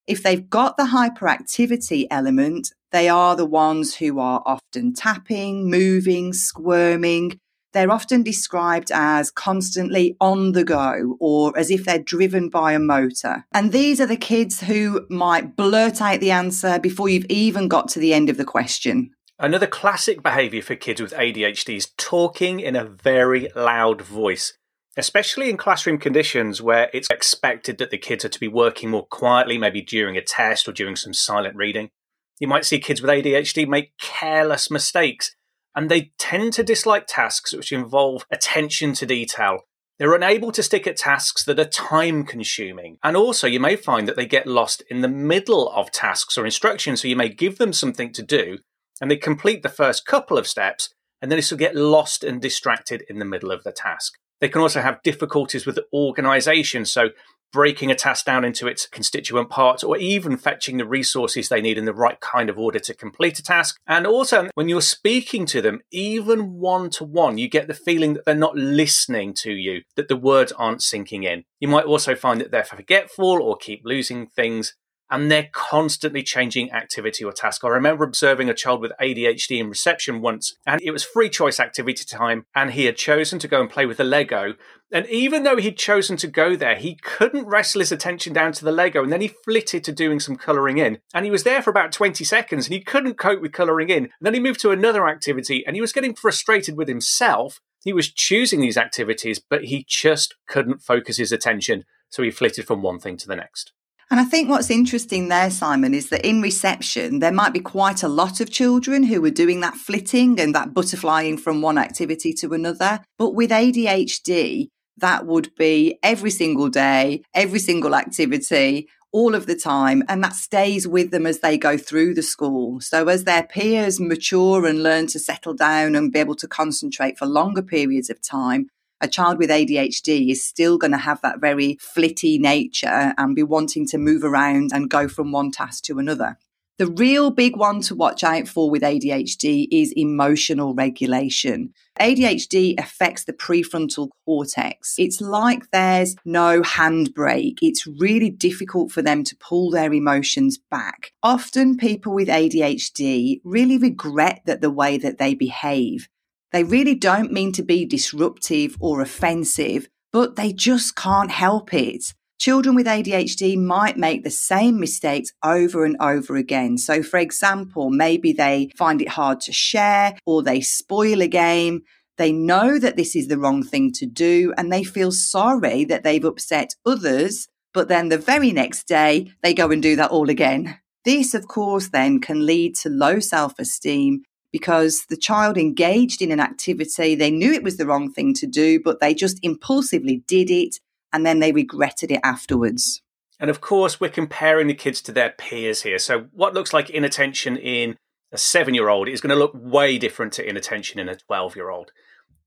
If 0.07 0.23
they've 0.23 0.49
got 0.49 0.77
the 0.77 0.85
hyperactivity 0.85 2.07
element, 2.11 2.73
they 2.93 3.09
are 3.09 3.35
the 3.35 3.47
ones 3.47 3.97
who 3.97 4.21
are 4.21 4.43
often 4.47 4.93
tapping, 4.95 5.69
moving, 5.69 6.33
squirming. 6.33 7.41
They're 7.75 7.91
often 7.91 8.23
described 8.23 8.91
as 8.93 9.31
constantly 9.31 10.17
on 10.21 10.53
the 10.53 10.65
go 10.65 11.17
or 11.21 11.57
as 11.59 11.71
if 11.71 11.85
they're 11.85 11.99
driven 11.99 12.49
by 12.49 12.73
a 12.73 12.79
motor. 12.79 13.45
And 13.53 13.73
these 13.73 14.01
are 14.01 14.07
the 14.07 14.17
kids 14.17 14.63
who 14.63 15.05
might 15.11 15.57
blurt 15.57 16.01
out 16.01 16.21
the 16.21 16.31
answer 16.31 16.79
before 16.79 17.09
you've 17.09 17.27
even 17.29 17.69
got 17.69 17.89
to 17.89 17.99
the 17.99 18.15
end 18.15 18.31
of 18.31 18.37
the 18.37 18.45
question. 18.45 19.11
Another 19.39 19.67
classic 19.67 20.23
behavior 20.23 20.63
for 20.63 20.77
kids 20.77 21.03
with 21.03 21.13
ADHD 21.13 21.77
is 21.77 21.91
talking 21.99 22.61
in 22.61 22.77
a 22.77 22.85
very 22.85 23.49
loud 23.55 24.01
voice 24.01 24.55
especially 24.97 25.51
in 25.51 25.57
classroom 25.57 25.99
conditions 25.99 26.63
where 26.63 26.91
it's 26.93 27.11
expected 27.11 27.79
that 27.79 27.91
the 27.91 27.99
kids 27.99 28.25
are 28.25 28.29
to 28.31 28.41
be 28.41 28.49
working 28.49 28.91
more 28.91 29.07
quietly, 29.07 29.59
maybe 29.59 29.83
during 29.83 30.17
a 30.17 30.23
test 30.23 30.69
or 30.69 30.73
during 30.73 30.97
some 30.97 31.13
silent 31.13 31.57
reading. 31.57 31.91
You 32.39 32.49
might 32.49 32.65
see 32.65 32.79
kids 32.79 33.01
with 33.01 33.11
ADHD 33.11 33.67
make 33.67 33.97
careless 33.99 34.71
mistakes, 34.71 35.35
and 35.75 35.91
they 35.91 36.13
tend 36.19 36.53
to 36.55 36.63
dislike 36.63 37.07
tasks 37.07 37.53
which 37.53 37.73
involve 37.73 38.25
attention 38.31 38.93
to 38.95 39.07
detail. 39.07 39.61
They're 39.99 40.15
unable 40.15 40.51
to 40.53 40.63
stick 40.63 40.87
at 40.87 40.97
tasks 40.97 41.45
that 41.45 41.61
are 41.61 41.65
time 41.65 42.25
consuming. 42.25 42.99
And 43.05 43.17
also, 43.17 43.47
you 43.47 43.61
may 43.61 43.77
find 43.77 44.09
that 44.09 44.17
they 44.17 44.27
get 44.27 44.47
lost 44.47 44.83
in 44.91 45.03
the 45.03 45.09
middle 45.09 45.71
of 45.71 45.93
tasks 45.93 46.37
or 46.37 46.45
instructions. 46.45 47.03
So, 47.03 47.09
you 47.09 47.17
may 47.17 47.29
give 47.29 47.59
them 47.59 47.73
something 47.73 48.13
to 48.13 48.23
do, 48.23 48.59
and 49.01 49.11
they 49.11 49.17
complete 49.17 49.63
the 49.63 49.69
first 49.69 50.05
couple 50.05 50.37
of 50.37 50.49
steps, 50.49 50.93
and 51.23 51.31
then 51.31 51.39
they 51.39 51.47
will 51.49 51.59
get 51.59 51.77
lost 51.77 52.25
and 52.25 52.43
distracted 52.43 53.05
in 53.09 53.21
the 53.21 53.25
middle 53.25 53.53
of 53.53 53.63
the 53.63 53.73
task. 53.73 54.15
They 54.41 54.49
can 54.49 54.61
also 54.61 54.81
have 54.81 55.03
difficulties 55.03 55.65
with 55.65 55.79
organization. 55.93 56.85
So, 56.85 57.11
breaking 57.53 57.91
a 57.91 57.95
task 57.95 58.25
down 58.25 58.45
into 58.45 58.67
its 58.67 58.87
constituent 58.87 59.49
parts, 59.49 59.85
or 59.85 59.97
even 59.97 60.37
fetching 60.37 60.77
the 60.77 60.87
resources 60.87 61.49
they 61.49 61.61
need 61.61 61.79
in 61.79 61.85
the 61.85 61.95
right 61.95 62.19
kind 62.21 62.51
of 62.51 62.59
order 62.59 62.79
to 62.81 62.95
complete 62.95 63.39
a 63.39 63.43
task. 63.43 63.77
And 63.87 64.07
also, 64.07 64.49
when 64.55 64.69
you're 64.69 64.81
speaking 64.81 65.47
to 65.47 65.63
them, 65.63 65.81
even 65.93 66.55
one 66.55 66.91
to 66.91 67.05
one, 67.05 67.39
you 67.39 67.49
get 67.49 67.69
the 67.69 67.75
feeling 67.75 68.15
that 68.15 68.25
they're 68.25 68.35
not 68.35 68.57
listening 68.57 69.35
to 69.35 69.53
you, 69.53 69.83
that 69.97 70.09
the 70.09 70.17
words 70.17 70.53
aren't 70.53 70.83
sinking 70.83 71.23
in. 71.23 71.45
You 71.61 71.69
might 71.69 71.87
also 71.87 72.15
find 72.15 72.41
that 72.41 72.51
they're 72.51 72.65
forgetful 72.65 73.41
or 73.41 73.57
keep 73.57 73.83
losing 73.85 74.27
things 74.27 74.75
and 75.15 75.31
they're 75.31 75.49
constantly 75.53 76.25
changing 76.25 76.73
activity 76.73 77.25
or 77.25 77.31
task. 77.31 77.63
I 77.63 77.69
remember 77.69 78.03
observing 78.03 78.49
a 78.49 78.55
child 78.55 78.81
with 78.81 78.91
ADHD 79.01 79.61
in 79.61 79.69
reception 79.69 80.21
once, 80.21 80.57
and 80.67 80.83
it 80.83 80.91
was 80.91 81.05
free 81.05 81.29
choice 81.29 81.61
activity 81.61 82.05
time, 82.05 82.47
and 82.53 82.73
he 82.73 82.87
had 82.87 82.97
chosen 82.97 83.39
to 83.39 83.47
go 83.47 83.61
and 83.61 83.71
play 83.71 83.87
with 83.87 83.99
the 83.99 84.03
Lego. 84.03 84.55
And 84.91 85.07
even 85.07 85.45
though 85.45 85.57
he'd 85.57 85.79
chosen 85.79 86.17
to 86.17 86.27
go 86.27 86.57
there, 86.57 86.75
he 86.75 86.97
couldn't 86.97 87.47
wrestle 87.47 87.79
his 87.79 87.93
attention 87.93 88.33
down 88.33 88.51
to 88.55 88.65
the 88.65 88.73
Lego, 88.73 89.05
and 89.05 89.13
then 89.13 89.21
he 89.21 89.29
flitted 89.29 89.85
to 89.85 89.93
doing 89.93 90.19
some 90.19 90.35
colouring 90.35 90.79
in. 90.79 90.99
And 91.15 91.25
he 91.25 91.31
was 91.31 91.45
there 91.45 91.63
for 91.63 91.71
about 91.71 91.93
20 91.93 92.25
seconds, 92.25 92.67
and 92.67 92.75
he 92.75 92.81
couldn't 92.81 93.15
cope 93.15 93.41
with 93.41 93.53
colouring 93.53 93.91
in. 93.91 94.05
And 94.05 94.13
then 94.21 94.35
he 94.35 94.41
moved 94.41 94.59
to 94.63 94.73
another 94.73 95.07
activity, 95.07 95.65
and 95.65 95.77
he 95.77 95.81
was 95.81 95.93
getting 95.93 96.17
frustrated 96.17 96.77
with 96.77 96.89
himself. 96.89 97.61
He 97.85 97.93
was 97.93 98.13
choosing 98.13 98.61
these 98.61 98.77
activities, 98.77 99.39
but 99.39 99.67
he 99.67 99.87
just 99.89 100.35
couldn't 100.49 100.83
focus 100.83 101.19
his 101.19 101.31
attention, 101.31 101.85
so 102.09 102.25
he 102.25 102.33
flitted 102.33 102.67
from 102.67 102.83
one 102.83 102.99
thing 102.99 103.17
to 103.19 103.29
the 103.29 103.37
next. 103.37 103.74
And 104.11 104.21
I 104.21 104.25
think 104.25 104.49
what's 104.49 104.71
interesting 104.71 105.29
there, 105.29 105.51
Simon, 105.51 105.95
is 105.95 106.11
that 106.11 106.27
in 106.27 106.43
reception, 106.43 107.19
there 107.21 107.33
might 107.33 107.53
be 107.53 107.61
quite 107.61 108.03
a 108.03 108.09
lot 108.09 108.41
of 108.41 108.51
children 108.51 109.05
who 109.05 109.25
are 109.25 109.31
doing 109.31 109.61
that 109.61 109.77
flitting 109.77 110.39
and 110.39 110.55
that 110.55 110.75
butterflying 110.75 111.41
from 111.41 111.63
one 111.63 111.79
activity 111.79 112.33
to 112.35 112.53
another. 112.53 113.01
But 113.19 113.35
with 113.35 113.51
ADHD, 113.51 114.69
that 114.99 115.27
would 115.27 115.55
be 115.57 115.99
every 116.03 116.31
single 116.31 116.69
day, 116.69 117.23
every 117.35 117.59
single 117.59 117.95
activity, 117.95 118.89
all 119.13 119.35
of 119.35 119.47
the 119.47 119.57
time. 119.57 120.03
And 120.09 120.23
that 120.23 120.35
stays 120.35 120.87
with 120.87 121.11
them 121.11 121.25
as 121.25 121.41
they 121.41 121.57
go 121.57 121.77
through 121.79 122.15
the 122.15 122.23
school. 122.23 122.81
So 122.81 123.09
as 123.09 123.25
their 123.25 123.45
peers 123.45 124.01
mature 124.01 124.67
and 124.67 124.83
learn 124.83 125.07
to 125.09 125.19
settle 125.19 125.55
down 125.55 125.95
and 125.95 126.13
be 126.13 126.19
able 126.19 126.35
to 126.37 126.49
concentrate 126.49 127.17
for 127.17 127.27
longer 127.27 127.63
periods 127.63 128.11
of 128.11 128.21
time, 128.21 128.67
a 129.05 129.09
child 129.09 129.39
with 129.39 129.51
ADHD 129.51 130.31
is 130.31 130.43
still 130.43 130.79
going 130.79 130.93
to 130.93 130.97
have 130.97 131.21
that 131.21 131.39
very 131.39 131.77
flitty 131.79 132.39
nature 132.39 133.13
and 133.19 133.37
be 133.37 133.43
wanting 133.43 133.87
to 133.89 133.99
move 133.99 134.25
around 134.25 134.71
and 134.73 134.89
go 134.89 135.09
from 135.09 135.31
one 135.31 135.51
task 135.51 135.85
to 135.85 135.99
another. 135.99 136.39
The 136.79 136.87
real 136.89 137.31
big 137.31 137.57
one 137.57 137.83
to 137.83 137.95
watch 137.95 138.25
out 138.25 138.49
for 138.49 138.69
with 138.69 138.83
ADHD 138.83 139.69
is 139.71 139.93
emotional 139.93 140.75
regulation. 140.75 141.73
ADHD 142.01 142.75
affects 142.81 143.25
the 143.25 143.33
prefrontal 143.33 144.09
cortex. 144.25 144.97
It's 144.99 145.21
like 145.21 145.71
there's 145.71 146.17
no 146.25 146.63
handbrake. 146.63 147.59
It's 147.63 147.87
really 147.87 148.31
difficult 148.31 148.91
for 148.91 149.03
them 149.03 149.23
to 149.23 149.37
pull 149.37 149.71
their 149.71 149.93
emotions 149.93 150.59
back. 150.59 151.13
Often 151.23 151.77
people 151.77 152.13
with 152.13 152.27
ADHD 152.27 153.41
really 153.45 153.79
regret 153.79 154.41
that 154.47 154.61
the 154.61 154.71
way 154.71 154.99
that 154.99 155.19
they 155.19 155.35
behave. 155.35 156.09
They 156.55 156.63
really 156.63 156.95
don't 156.95 157.33
mean 157.33 157.51
to 157.55 157.65
be 157.65 157.85
disruptive 157.85 158.77
or 158.79 159.01
offensive, 159.01 159.89
but 160.13 160.37
they 160.37 160.53
just 160.53 160.95
can't 160.95 161.33
help 161.33 161.75
it. 161.75 162.15
Children 162.39 162.77
with 162.77 162.87
ADHD 162.87 163.61
might 163.61 163.97
make 163.97 164.23
the 164.23 164.31
same 164.31 164.79
mistakes 164.79 165.33
over 165.43 165.85
and 165.85 165.97
over 165.99 166.37
again. 166.37 166.79
So, 166.79 167.03
for 167.03 167.19
example, 167.19 167.91
maybe 167.91 168.33
they 168.33 168.71
find 168.79 169.03
it 169.03 169.09
hard 169.09 169.41
to 169.41 169.53
share 169.53 170.15
or 170.27 170.45
they 170.45 170.61
spoil 170.61 171.23
a 171.23 171.27
game. 171.27 171.81
They 172.19 172.31
know 172.31 172.79
that 172.79 172.97
this 172.97 173.17
is 173.17 173.27
the 173.27 173.39
wrong 173.39 173.65
thing 173.65 173.91
to 173.95 174.07
do 174.07 174.55
and 174.57 174.73
they 174.73 174.85
feel 174.85 175.11
sorry 175.11 175.85
that 175.87 176.05
they've 176.05 176.25
upset 176.25 176.77
others. 176.87 177.49
But 177.73 177.89
then 177.89 178.11
the 178.11 178.19
very 178.19 178.53
next 178.53 178.87
day, 178.87 179.33
they 179.43 179.55
go 179.55 179.73
and 179.73 179.83
do 179.83 179.97
that 179.97 180.13
all 180.13 180.31
again. 180.31 180.79
This, 181.05 181.35
of 181.35 181.49
course, 181.49 181.89
then 181.89 182.21
can 182.21 182.47
lead 182.47 182.77
to 182.77 182.91
low 182.91 183.19
self 183.19 183.59
esteem 183.59 184.23
because 184.55 185.07
the 185.09 185.17
child 185.17 185.59
engaged 185.59 186.23
in 186.23 186.31
an 186.31 186.39
activity, 186.39 187.17
they 187.17 187.33
knew 187.33 187.53
it 187.53 187.65
was 187.65 187.77
the 187.77 187.85
wrong 187.85 188.13
thing 188.13 188.33
to 188.33 188.47
do, 188.47 188.79
but 188.79 189.01
they 189.01 189.13
just 189.13 189.41
impulsively 189.43 190.23
did 190.29 190.49
it 190.49 190.77
and 191.13 191.27
then 191.27 191.41
they 191.41 191.51
regretted 191.51 192.13
it 192.13 192.21
afterwards. 192.23 193.03
And 193.41 193.51
of 193.51 193.61
course, 193.61 193.99
we're 193.99 194.11
comparing 194.11 194.69
the 194.69 194.75
kids 194.75 195.03
to 195.03 195.13
their 195.13 195.31
peers 195.31 195.83
here. 195.83 195.99
So, 195.99 196.27
what 196.31 196.55
looks 196.55 196.73
like 196.73 196.89
inattention 196.89 197.57
in 197.57 197.97
a 198.31 198.39
seven 198.39 198.75
year 198.75 198.89
old 198.89 199.09
is 199.09 199.21
going 199.21 199.35
to 199.35 199.37
look 199.37 199.51
way 199.57 199.99
different 199.99 200.33
to 200.35 200.49
inattention 200.49 201.01
in 201.01 201.09
a 201.09 201.17
12 201.17 201.57
year 201.57 201.71
old. 201.71 201.91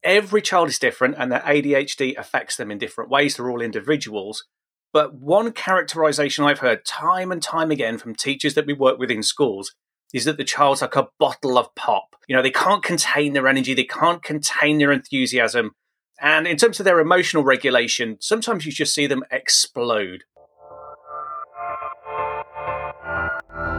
Every 0.01 0.41
child 0.41 0.69
is 0.69 0.79
different, 0.79 1.15
and 1.17 1.29
their 1.29 1.41
ADHD 1.41 2.17
affects 2.17 2.55
them 2.55 2.71
in 2.71 2.77
different 2.77 3.09
ways. 3.09 3.35
They're 3.35 3.51
all 3.51 3.61
individuals. 3.61 4.45
But 4.93 5.13
one 5.13 5.51
characterization 5.51 6.45
I've 6.45 6.59
heard 6.59 6.85
time 6.85 7.33
and 7.33 7.43
time 7.43 7.69
again 7.69 7.97
from 7.97 8.15
teachers 8.15 8.53
that 8.53 8.65
we 8.65 8.71
work 8.71 8.97
with 8.97 9.11
in 9.11 9.23
schools 9.23 9.73
is 10.13 10.25
that 10.25 10.37
the 10.37 10.43
child's 10.43 10.81
like 10.81 10.95
a 10.95 11.09
bottle 11.19 11.57
of 11.57 11.73
pop. 11.75 12.15
You 12.27 12.35
know, 12.35 12.41
they 12.41 12.51
can't 12.51 12.83
contain 12.83 13.33
their 13.33 13.47
energy, 13.47 13.73
they 13.73 13.83
can't 13.83 14.23
contain 14.23 14.77
their 14.77 14.91
enthusiasm. 14.91 15.71
And 16.19 16.47
in 16.47 16.57
terms 16.57 16.79
of 16.79 16.83
their 16.83 16.99
emotional 16.99 17.43
regulation, 17.43 18.17
sometimes 18.19 18.65
you 18.65 18.71
just 18.71 18.93
see 18.93 19.07
them 19.07 19.23
explode. 19.31 20.23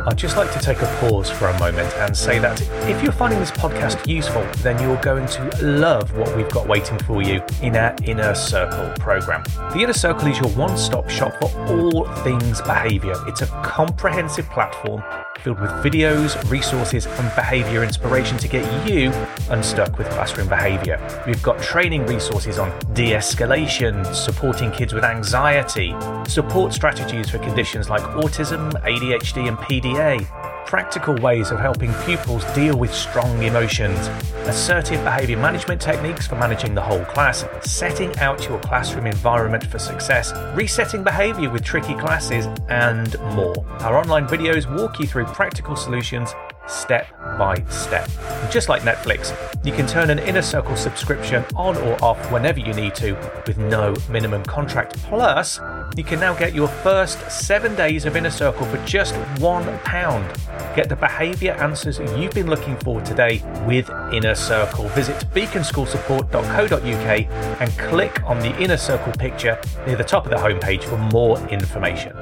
I'd 0.09 0.17
just 0.17 0.39
like 0.39 0.51
to 0.53 0.59
take 0.59 0.81
a 0.81 0.87
pause 1.01 1.31
for 1.31 1.49
a 1.49 1.59
moment 1.59 1.93
and 1.97 2.17
say 2.17 2.39
that 2.39 2.63
if 2.89 3.03
you're 3.03 3.13
finding 3.13 3.41
this 3.41 3.51
podcast 3.51 4.07
useful, 4.07 4.43
then 4.63 4.81
you're 4.83 5.01
going 5.03 5.27
to 5.27 5.63
love 5.63 6.17
what 6.17 6.35
we've 6.35 6.51
got 6.51 6.67
waiting 6.67 6.99
for 7.01 7.21
you 7.21 7.43
in 7.61 7.77
our 7.77 7.95
Inner 8.05 8.35
Circle 8.35 8.95
program. 8.99 9.43
The 9.73 9.81
Inner 9.81 9.93
Circle 9.93 10.29
is 10.29 10.39
your 10.39 10.49
one 10.51 10.79
stop 10.79 11.11
shop 11.11 11.39
for 11.41 11.51
all 11.69 12.07
things 12.23 12.63
behavior. 12.63 13.15
It's 13.27 13.43
a 13.43 13.47
comprehensive 13.63 14.49
platform 14.49 15.03
filled 15.39 15.61
with 15.61 15.71
videos, 15.71 16.51
resources, 16.51 17.07
and 17.07 17.35
behavior 17.35 17.85
inspiration 17.85 18.37
to 18.39 18.49
get 18.49 18.89
you 18.89 19.11
unstuck 19.51 19.99
with 19.99 20.09
classroom 20.11 20.49
behavior. 20.49 20.99
We've 21.27 21.43
got 21.43 21.61
training 21.63 22.07
resources 22.07 22.59
on 22.59 22.71
de 22.93 23.13
escalation, 23.13 24.05
supporting 24.15 24.71
kids 24.71 24.93
with 24.93 25.05
anxiety, 25.05 25.95
support 26.27 26.73
strategies 26.73 27.31
for 27.31 27.39
conditions 27.39 27.89
like 27.89 28.03
autism, 28.03 28.73
ADHD, 28.83 29.49
and 29.49 29.57
PDA 29.59 30.27
practical 30.69 31.15
ways 31.15 31.51
of 31.51 31.59
helping 31.59 31.91
pupils 32.05 32.45
deal 32.53 32.77
with 32.77 32.93
strong 32.93 33.43
emotions, 33.43 33.99
assertive 34.47 35.03
behaviour 35.03 35.39
management 35.39 35.81
techniques 35.81 36.27
for 36.27 36.35
managing 36.35 36.75
the 36.75 36.81
whole 36.81 37.03
class, 37.07 37.47
setting 37.63 38.15
out 38.19 38.47
your 38.47 38.61
classroom 38.61 39.07
environment 39.07 39.65
for 39.65 39.79
success, 39.79 40.31
resetting 40.55 41.03
behaviour 41.03 41.49
with 41.49 41.65
tricky 41.65 41.95
classes, 41.95 42.45
and 42.69 43.19
more. 43.35 43.65
Our 43.81 43.97
online 43.97 44.29
videos 44.29 44.71
walk 44.79 45.01
you 45.01 45.07
through 45.07 45.25
practical 45.25 45.75
solutions 45.75 46.35
step 46.69 47.09
by 47.39 47.63
step. 47.69 48.11
just 48.51 48.69
like 48.69 48.83
Netflix, 48.83 49.33
you 49.65 49.73
can 49.73 49.87
turn 49.87 50.11
an 50.11 50.19
Inner 50.19 50.43
Circle 50.43 50.77
subscription 50.77 51.45
on 51.55 51.77
or 51.79 52.05
off 52.05 52.31
whenever 52.31 52.61
you 52.61 52.75
need 52.75 52.95
to 52.97 53.15
with 53.47 53.59
no 53.59 53.95
minimum 54.11 54.45
contract. 54.45 54.99
Plus, 55.05 55.61
you 55.97 56.05
can 56.05 56.21
now 56.21 56.35
get 56.35 56.55
your 56.55 56.69
first 56.69 57.19
seven 57.31 57.75
days 57.75 58.05
of 58.05 58.17
Inner 58.17 58.31
Circle 58.31 58.67
for 58.67 58.77
just 58.85 59.15
£1. 59.15 60.77
Get 60.77 60.89
the 60.89 60.97
behaviour 60.97 61.53
answers 61.53 61.99
you've 61.99 62.33
been 62.33 62.49
looking 62.49 62.77
for 62.79 63.01
today 63.01 63.43
with 63.67 63.89
Inner 64.13 64.35
Circle. 64.35 64.89
Visit 64.89 65.17
beaconschoolsupport.co.uk 65.35 67.61
and 67.61 67.71
click 67.79 68.23
on 68.25 68.39
the 68.41 68.57
Inner 68.61 68.77
Circle 68.77 69.13
picture 69.13 69.61
near 69.87 69.97
the 69.97 70.05
top 70.05 70.25
of 70.25 70.31
the 70.31 70.37
homepage 70.37 70.85
for 70.85 70.97
more 70.97 71.39
information. 71.49 72.18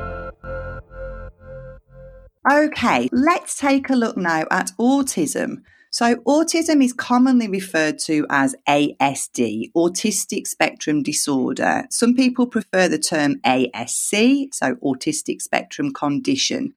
Okay, 2.48 3.08
let's 3.10 3.58
take 3.58 3.90
a 3.90 3.96
look 3.96 4.16
now 4.16 4.44
at 4.52 4.70
autism. 4.78 5.62
So, 5.90 6.16
autism 6.28 6.84
is 6.84 6.92
commonly 6.92 7.48
referred 7.48 7.98
to 8.00 8.24
as 8.30 8.54
ASD, 8.68 9.72
Autistic 9.72 10.46
Spectrum 10.46 11.02
Disorder. 11.02 11.86
Some 11.90 12.14
people 12.14 12.46
prefer 12.46 12.86
the 12.86 13.00
term 13.00 13.40
ASC, 13.44 14.54
so 14.54 14.76
Autistic 14.76 15.42
Spectrum 15.42 15.92
Condition. 15.92 16.74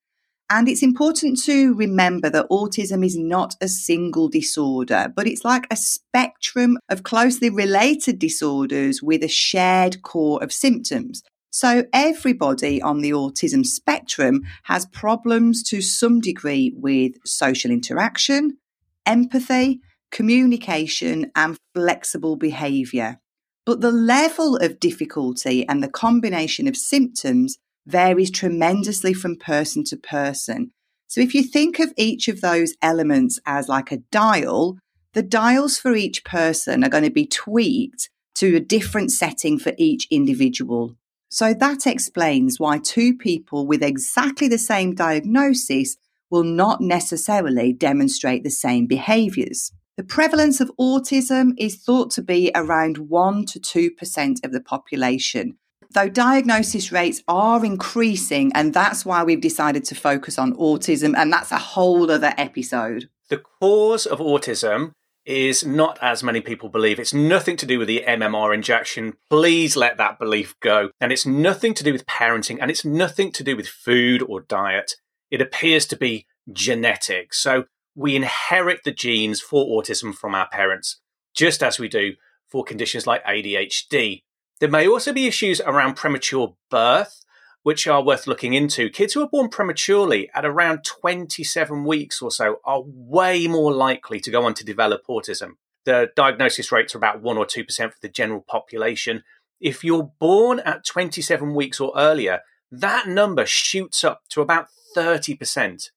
And 0.50 0.68
it's 0.68 0.82
important 0.82 1.40
to 1.44 1.76
remember 1.76 2.32
that 2.32 2.50
autism 2.50 3.06
is 3.06 3.16
not 3.16 3.54
a 3.62 3.68
single 3.68 4.28
disorder, 4.28 5.14
but 5.16 5.28
it's 5.28 5.46
like 5.46 5.68
a 5.70 5.76
spectrum 5.76 6.80
of 6.90 7.04
closely 7.04 7.52
related 7.52 8.18
disorders 8.18 9.04
with 9.04 9.24
a 9.24 9.28
shared 9.28 10.02
core 10.02 10.42
of 10.42 10.52
symptoms. 10.52 11.22
So, 11.52 11.86
everybody 11.92 12.80
on 12.80 13.02
the 13.02 13.10
autism 13.10 13.66
spectrum 13.66 14.44
has 14.66 14.86
problems 14.86 15.64
to 15.64 15.82
some 15.82 16.22
degree 16.22 16.72
with 16.76 17.14
social 17.26 17.72
interaction, 17.72 18.58
empathy, 19.06 19.82
communication, 20.12 21.32
and 21.36 21.58
flexible 21.74 22.36
behaviour. 22.36 23.20
But 23.66 23.82
the 23.82 23.92
level 23.92 24.58
of 24.58 24.80
difficulty 24.80 25.68
and 25.68 25.82
the 25.82 25.90
combination 25.90 26.68
of 26.68 26.78
symptoms 26.78 27.58
varies 27.88 28.30
tremendously 28.30 29.14
from 29.14 29.36
person 29.36 29.84
to 29.86 29.98
person. 29.98 30.72
So, 31.08 31.20
if 31.20 31.34
you 31.34 31.42
think 31.42 31.80
of 31.80 31.94
each 31.98 32.28
of 32.28 32.42
those 32.42 32.76
elements 32.84 33.40
as 33.48 33.68
like 33.68 33.92
a 33.92 34.04
dial, 34.12 34.78
the 35.14 35.24
dials 35.24 35.80
for 35.80 35.96
each 35.96 36.24
person 36.24 36.84
are 36.84 36.90
going 36.90 37.06
to 37.06 37.10
be 37.10 37.26
tweaked 37.26 38.12
to 38.36 38.56
a 38.56 38.60
different 38.60 39.12
setting 39.12 39.58
for 39.58 39.74
each 39.80 40.08
individual. 40.12 40.96
So 41.30 41.54
that 41.54 41.86
explains 41.86 42.60
why 42.60 42.80
two 42.80 43.16
people 43.16 43.68
with 43.68 43.84
exactly 43.84 44.48
the 44.48 44.58
same 44.58 44.96
diagnosis 44.96 45.96
will 46.32 46.44
not 46.44 46.82
necessarily 46.82 47.72
demonstrate 47.72 48.44
the 48.44 48.50
same 48.50 48.88
behaviors. 48.88 49.72
The 49.96 50.04
prevalence 50.04 50.60
of 50.60 50.72
autism 50.80 51.52
is 51.58 51.84
thought 51.84 52.10
to 52.12 52.24
be 52.24 52.52
around 52.56 52.98
1 52.98 53.46
to 53.46 53.60
2% 53.60 54.46
of 54.46 54.52
the 54.52 54.62
population, 54.62 55.58
though 55.94 56.10
diagnosis 56.10 56.92
rates 56.92 57.22
are 57.28 57.64
increasing, 57.66 58.52
and 58.56 58.74
that's 58.74 59.06
why 59.06 59.24
we've 59.24 59.42
decided 59.42 59.84
to 59.86 59.96
focus 59.96 60.40
on 60.40 60.54
autism, 60.54 61.14
and 61.16 61.32
that's 61.32 61.52
a 61.52 61.58
whole 61.58 62.10
other 62.10 62.34
episode. 62.38 63.10
The 63.30 63.44
cause 63.60 64.06
of 64.06 64.20
autism 64.20 64.94
is 65.30 65.64
not 65.64 66.00
as 66.02 66.24
many 66.24 66.42
people 66.42 66.70
believe. 66.70 67.00
It's 67.00 67.14
nothing 67.14 67.56
to 67.58 67.68
do 67.68 67.78
with 67.78 67.88
the 67.88 68.04
MMR 68.08 68.52
injection. 68.52 69.14
Please 69.30 69.78
let 69.78 69.98
that 69.98 70.18
belief 70.18 70.56
go. 70.60 70.90
And 71.00 71.12
it's 71.12 71.26
nothing 71.26 71.76
to 71.76 71.84
do 71.84 71.94
with 71.94 72.08
parenting 72.08 72.58
and 72.60 72.72
it's 72.72 72.84
nothing 72.84 73.32
to 73.34 73.44
do 73.44 73.56
with 73.56 73.68
food 73.68 74.24
or 74.24 74.42
diet. 74.42 74.96
It 75.30 75.40
appears 75.40 75.86
to 75.88 75.96
be 75.96 76.26
genetic. 76.52 77.36
So 77.36 77.66
we 77.94 78.16
inherit 78.16 78.80
the 78.84 78.92
genes 78.92 79.40
for 79.40 79.68
autism 79.68 80.16
from 80.16 80.34
our 80.34 80.50
parents, 80.50 81.00
just 81.36 81.62
as 81.62 81.78
we 81.78 81.88
do 81.88 82.14
for 82.48 82.64
conditions 82.64 83.06
like 83.06 83.24
ADHD. 83.24 84.24
There 84.60 84.70
may 84.70 84.88
also 84.88 85.14
be 85.14 85.28
issues 85.28 85.62
around 85.62 85.96
premature 85.96 86.56
birth 86.72 87.24
which 87.64 87.88
are 87.88 88.04
worth 88.04 88.28
looking 88.28 88.54
into. 88.54 88.90
Kids 88.90 89.14
who 89.14 89.22
are 89.22 89.30
born 89.30 89.50
prematurely 89.50 90.30
at 90.34 90.46
around 90.46 90.84
27 90.84 91.84
weeks 91.84 92.22
or 92.22 92.32
so 92.32 92.58
are 92.64 92.84
way 92.86 93.48
more 93.48 93.74
likely 93.74 94.20
to 94.20 94.32
go 94.32 94.44
on 94.44 94.54
to 94.56 94.66
develop 94.66 95.02
autism. 95.10 95.54
The 95.86 96.12
diagnosis 96.16 96.72
rates 96.72 96.96
are 96.96 97.00
about 97.00 97.22
1 97.22 97.38
or 97.38 97.46
2% 97.46 97.66
for 97.92 97.98
the 98.02 98.10
general 98.10 98.42
population. 98.48 99.24
If 99.60 99.84
you're 99.84 100.12
born 100.20 100.60
at 100.60 100.86
27 100.86 101.54
weeks 101.54 101.80
or 101.80 101.92
earlier, 101.96 102.42
that 102.72 103.08
number 103.08 103.46
shoots 103.46 104.04
up 104.04 104.22
to 104.30 104.42
about 104.42 104.68
30%. 104.96 105.90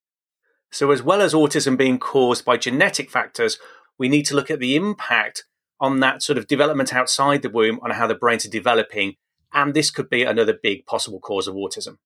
So, 0.70 0.90
as 0.90 1.02
well 1.02 1.20
as 1.20 1.34
autism 1.34 1.76
being 1.76 1.98
caused 1.98 2.44
by 2.44 2.56
genetic 2.56 3.10
factors, 3.10 3.58
we 3.98 4.08
need 4.08 4.24
to 4.26 4.34
look 4.34 4.50
at 4.50 4.58
the 4.58 4.74
impact 4.74 5.44
on 5.78 6.00
that 6.00 6.22
sort 6.22 6.38
of 6.38 6.46
development 6.46 6.94
outside 6.94 7.42
the 7.42 7.50
womb 7.50 7.78
on 7.82 7.90
how 7.90 8.06
the 8.06 8.14
brains 8.14 8.46
are 8.46 8.50
developing 8.50 9.16
and 9.52 9.74
this 9.74 9.90
could 9.90 10.08
be 10.08 10.22
another 10.22 10.58
big 10.60 10.86
possible 10.86 11.20
cause 11.20 11.46
of 11.46 11.54
autism. 11.54 11.98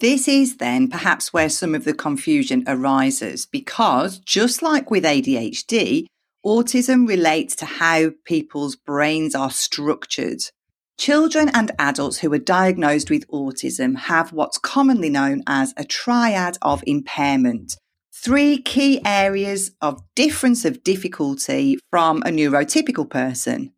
This 0.00 0.28
is 0.28 0.56
then 0.56 0.88
perhaps 0.88 1.32
where 1.32 1.50
some 1.50 1.74
of 1.74 1.84
the 1.84 1.92
confusion 1.92 2.64
arises 2.66 3.44
because 3.44 4.18
just 4.18 4.62
like 4.62 4.90
with 4.90 5.04
ADHD, 5.04 6.06
autism 6.44 7.06
relates 7.06 7.54
to 7.56 7.66
how 7.66 8.12
people's 8.24 8.76
brains 8.76 9.34
are 9.34 9.50
structured. 9.50 10.40
Children 10.98 11.50
and 11.54 11.72
adults 11.78 12.18
who 12.18 12.32
are 12.32 12.38
diagnosed 12.38 13.10
with 13.10 13.28
autism 13.28 13.96
have 13.96 14.32
what's 14.32 14.58
commonly 14.58 15.10
known 15.10 15.42
as 15.46 15.74
a 15.76 15.84
triad 15.84 16.56
of 16.62 16.82
impairment. 16.86 17.76
Three 18.12 18.60
key 18.60 19.00
areas 19.04 19.72
of 19.80 20.02
difference 20.14 20.64
of 20.64 20.82
difficulty 20.82 21.78
from 21.90 22.18
a 22.22 22.30
neurotypical 22.30 23.08
person. 23.08 23.72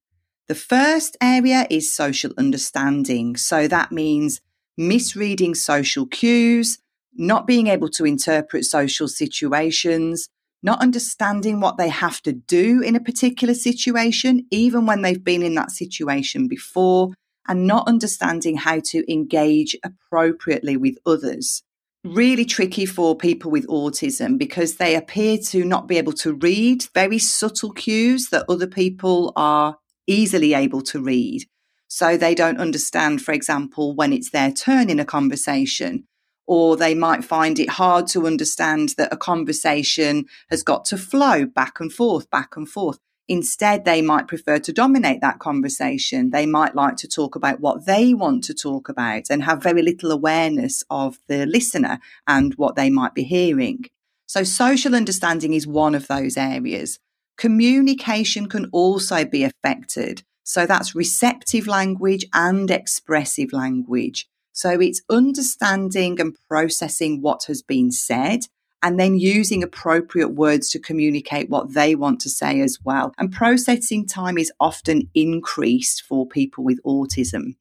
The 0.52 0.58
first 0.58 1.16
area 1.22 1.66
is 1.70 1.94
social 1.94 2.32
understanding. 2.36 3.36
So 3.36 3.66
that 3.68 3.90
means 3.90 4.42
misreading 4.76 5.54
social 5.54 6.04
cues, 6.04 6.78
not 7.14 7.46
being 7.46 7.68
able 7.68 7.88
to 7.88 8.04
interpret 8.04 8.66
social 8.66 9.08
situations, 9.08 10.28
not 10.62 10.82
understanding 10.82 11.60
what 11.60 11.78
they 11.78 11.88
have 11.88 12.20
to 12.24 12.34
do 12.34 12.82
in 12.82 12.94
a 12.94 13.00
particular 13.00 13.54
situation, 13.54 14.46
even 14.50 14.84
when 14.84 15.00
they've 15.00 15.24
been 15.24 15.42
in 15.42 15.54
that 15.54 15.70
situation 15.70 16.48
before, 16.48 17.14
and 17.48 17.66
not 17.66 17.88
understanding 17.88 18.58
how 18.58 18.80
to 18.88 19.10
engage 19.10 19.74
appropriately 19.82 20.76
with 20.76 20.98
others. 21.06 21.62
Really 22.04 22.44
tricky 22.44 22.84
for 22.84 23.16
people 23.16 23.50
with 23.50 23.66
autism 23.68 24.36
because 24.36 24.76
they 24.76 24.96
appear 24.96 25.38
to 25.38 25.64
not 25.64 25.88
be 25.88 25.96
able 25.96 26.12
to 26.24 26.34
read 26.34 26.84
very 26.92 27.18
subtle 27.18 27.72
cues 27.72 28.28
that 28.28 28.44
other 28.50 28.66
people 28.66 29.32
are 29.34 29.78
easily 30.06 30.54
able 30.54 30.82
to 30.82 31.00
read. 31.00 31.44
So 31.88 32.16
they 32.16 32.34
don't 32.34 32.58
understand, 32.58 33.22
for 33.22 33.32
example, 33.32 33.94
when 33.94 34.12
it's 34.12 34.30
their 34.30 34.50
turn 34.50 34.88
in 34.88 34.98
a 34.98 35.04
conversation, 35.04 36.04
or 36.46 36.76
they 36.76 36.94
might 36.94 37.24
find 37.24 37.58
it 37.58 37.70
hard 37.70 38.06
to 38.08 38.26
understand 38.26 38.94
that 38.98 39.12
a 39.12 39.16
conversation 39.16 40.24
has 40.50 40.62
got 40.62 40.84
to 40.86 40.96
flow 40.96 41.46
back 41.46 41.80
and 41.80 41.92
forth, 41.92 42.30
back 42.30 42.56
and 42.56 42.68
forth. 42.68 42.98
Instead, 43.28 43.84
they 43.84 44.02
might 44.02 44.26
prefer 44.26 44.58
to 44.58 44.72
dominate 44.72 45.20
that 45.20 45.38
conversation. 45.38 46.30
They 46.30 46.44
might 46.44 46.74
like 46.74 46.96
to 46.96 47.08
talk 47.08 47.36
about 47.36 47.60
what 47.60 47.86
they 47.86 48.14
want 48.14 48.44
to 48.44 48.54
talk 48.54 48.88
about 48.88 49.24
and 49.30 49.44
have 49.44 49.62
very 49.62 49.82
little 49.82 50.10
awareness 50.10 50.82
of 50.90 51.18
the 51.28 51.46
listener 51.46 52.00
and 52.26 52.54
what 52.56 52.74
they 52.74 52.90
might 52.90 53.14
be 53.14 53.22
hearing. 53.22 53.84
So, 54.26 54.42
social 54.44 54.94
understanding 54.94 55.54
is 55.54 55.66
one 55.66 55.94
of 55.94 56.08
those 56.08 56.36
areas. 56.36 56.98
Communication 57.42 58.48
can 58.48 58.66
also 58.66 59.24
be 59.24 59.42
affected. 59.42 60.22
So 60.44 60.64
that's 60.64 60.94
receptive 60.94 61.66
language 61.66 62.24
and 62.32 62.70
expressive 62.70 63.52
language. 63.52 64.28
So 64.52 64.78
it's 64.78 65.02
understanding 65.10 66.20
and 66.20 66.36
processing 66.48 67.20
what 67.20 67.46
has 67.48 67.60
been 67.60 67.90
said 67.90 68.46
and 68.80 68.96
then 69.00 69.18
using 69.18 69.60
appropriate 69.64 70.28
words 70.28 70.68
to 70.70 70.78
communicate 70.78 71.50
what 71.50 71.74
they 71.74 71.96
want 71.96 72.20
to 72.20 72.30
say 72.30 72.60
as 72.60 72.78
well. 72.84 73.12
And 73.18 73.32
processing 73.32 74.06
time 74.06 74.38
is 74.38 74.52
often 74.60 75.10
increased 75.12 76.04
for 76.08 76.28
people 76.28 76.62
with 76.62 76.78
autism. 76.84 77.56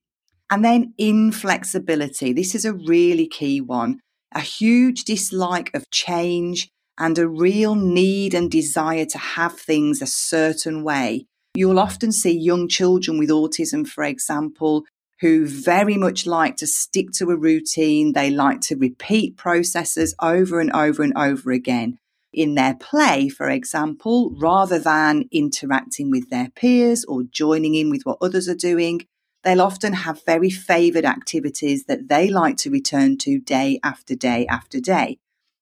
And 0.52 0.64
then 0.64 0.94
inflexibility. 1.00 2.34
This 2.34 2.54
is 2.54 2.66
a 2.66 2.74
really 2.74 3.26
key 3.26 3.62
one. 3.62 4.00
A 4.32 4.42
huge 4.42 5.06
dislike 5.06 5.72
of 5.74 5.90
change 5.90 6.70
and 7.02 7.18
a 7.18 7.28
real 7.28 7.74
need 7.74 8.36
and 8.36 8.52
desire 8.52 9.06
to 9.06 9.18
have 9.18 9.60
things 9.60 10.04
a 10.04 10.06
certain 10.06 10.84
way. 10.84 11.26
You'll 11.56 11.80
often 11.80 12.12
see 12.12 12.38
young 12.38 12.68
children 12.68 13.18
with 13.18 13.30
autism, 13.30 13.88
for 13.88 14.04
example, 14.04 14.84
who 15.20 15.48
very 15.48 15.98
much 15.98 16.28
like 16.28 16.58
to 16.58 16.68
stick 16.68 17.08
to 17.14 17.32
a 17.32 17.36
routine. 17.36 18.14
They 18.14 18.30
like 18.30 18.62
to 18.62 18.76
repeat 18.76 19.36
processes 19.36 20.14
over 20.22 20.60
and 20.60 20.72
over 20.74 21.02
and 21.02 21.18
over 21.18 21.52
again 21.52 21.98
in 22.32 22.54
their 22.54 22.76
play, 22.76 23.30
for 23.30 23.50
example, 23.50 24.36
rather 24.40 24.78
than 24.78 25.26
interacting 25.32 26.12
with 26.12 26.30
their 26.30 26.50
peers 26.56 27.04
or 27.06 27.24
joining 27.24 27.74
in 27.74 27.90
with 27.90 28.04
what 28.04 28.20
others 28.22 28.48
are 28.48 28.56
doing. 28.56 29.02
They'll 29.44 29.64
often 29.64 29.94
have 29.94 30.24
very 30.24 30.52
favoured 30.52 31.06
activities 31.06 31.86
that 31.86 32.10
they 32.10 32.30
like 32.30 32.58
to 32.58 32.70
return 32.70 33.18
to 33.20 33.40
day 33.40 33.80
after 33.84 34.14
day 34.14 34.46
after 34.46 34.80
day. 34.80 35.18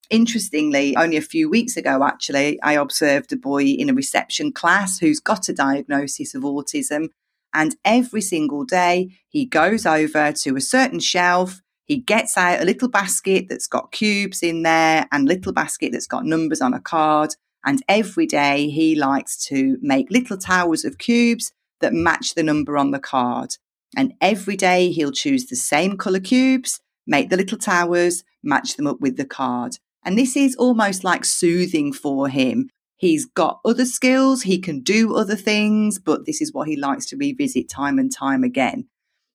Interestingly, 0.10 0.96
only 0.96 1.18
a 1.18 1.22
few 1.22 1.50
weeks 1.50 1.78
ago, 1.78 2.04
actually, 2.04 2.60
I 2.64 2.74
observed 2.74 3.32
a 3.32 3.38
boy 3.38 3.64
in 3.64 3.90
a 3.90 3.94
reception 3.94 4.52
class 4.52 4.98
who's 4.98 5.20
got 5.20 5.50
a 5.50 5.54
diagnosis 5.54 6.34
of 6.34 6.42
autism. 6.42 7.10
And 7.54 7.76
every 7.86 8.22
single 8.22 8.64
day, 8.66 9.10
he 9.28 9.46
goes 9.46 9.86
over 9.86 10.32
to 10.32 10.56
a 10.56 10.62
certain 10.62 11.00
shelf. 11.00 11.62
He 11.86 11.98
gets 11.98 12.38
out 12.38 12.62
a 12.62 12.66
little 12.66 12.90
basket 12.90 13.48
that's 13.50 13.68
got 13.68 13.92
cubes 13.92 14.42
in 14.42 14.64
there 14.64 15.08
and 15.12 15.28
little 15.28 15.54
basket 15.54 15.92
that's 15.92 16.08
got 16.08 16.26
numbers 16.26 16.62
on 16.62 16.74
a 16.74 16.80
card. 16.80 17.36
And 17.64 17.84
every 17.88 18.26
day 18.26 18.70
he 18.70 18.96
likes 18.96 19.38
to 19.48 19.78
make 19.82 20.10
little 20.10 20.38
towers 20.38 20.86
of 20.86 20.98
cubes 20.98 21.52
that 21.82 21.94
match 21.94 22.34
the 22.34 22.44
number 22.44 22.78
on 22.78 22.92
the 22.92 23.00
card. 23.00 23.56
And 23.96 24.14
every 24.22 24.56
day 24.56 24.92
he'll 24.92 25.12
choose 25.12 25.48
the 25.48 25.56
same 25.56 25.98
color 25.98 26.20
cubes, 26.20 26.80
make 27.06 27.30
the 27.30 27.38
little 27.38 27.58
towers, 27.58 28.24
match 28.44 28.76
them 28.76 28.88
up 28.88 29.02
with 29.02 29.18
the 29.18 29.26
card. 29.26 29.78
And 30.04 30.18
this 30.18 30.36
is 30.36 30.56
almost 30.56 31.04
like 31.04 31.26
soothing 31.26 31.94
for 31.94 32.28
him. 32.28 32.70
He's 32.98 33.26
got 33.26 33.60
other 33.64 33.86
skills, 33.86 34.44
he 34.44 34.60
can 34.60 34.82
do 34.82 35.16
other 35.16 35.36
things, 35.36 36.00
but 36.00 36.26
this 36.26 36.42
is 36.42 36.54
what 36.54 36.68
he 36.68 36.76
likes 36.76 37.06
to 37.08 37.18
revisit 37.18 37.70
time 37.70 37.98
and 37.98 38.12
time 38.12 38.44
again. 38.44 38.88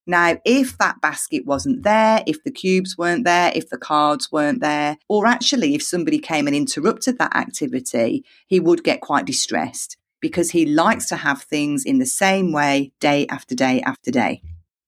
Now, 0.07 0.37
if 0.45 0.77
that 0.79 1.01
basket 1.01 1.47
wasn't 1.47 1.83
there, 1.83 2.23
if 2.27 2.45
the 2.45 2.51
cubes 2.51 2.99
weren't 2.99 3.25
there, 3.25 3.53
if 3.55 3.71
the 3.71 3.79
cards 3.79 4.31
weren't 4.31 4.61
there, 4.61 4.99
or 5.09 5.27
actually 5.27 5.75
if 5.75 5.83
somebody 5.83 6.19
came 6.19 6.47
and 6.47 6.55
interrupted 6.55 7.19
that 7.19 7.35
activity, 7.35 8.23
he 8.47 8.61
would 8.61 8.85
get 8.85 9.01
quite 9.01 9.25
distressed 9.25 9.97
because 10.21 10.51
he 10.51 10.67
likes 10.67 11.09
to 11.09 11.17
have 11.17 11.43
things 11.43 11.85
in 11.85 11.99
the 11.99 12.07
same 12.07 12.53
way 12.53 12.93
day 13.01 13.27
after 13.29 13.55
day 13.55 13.81
after 13.83 14.11
day. 14.11 14.43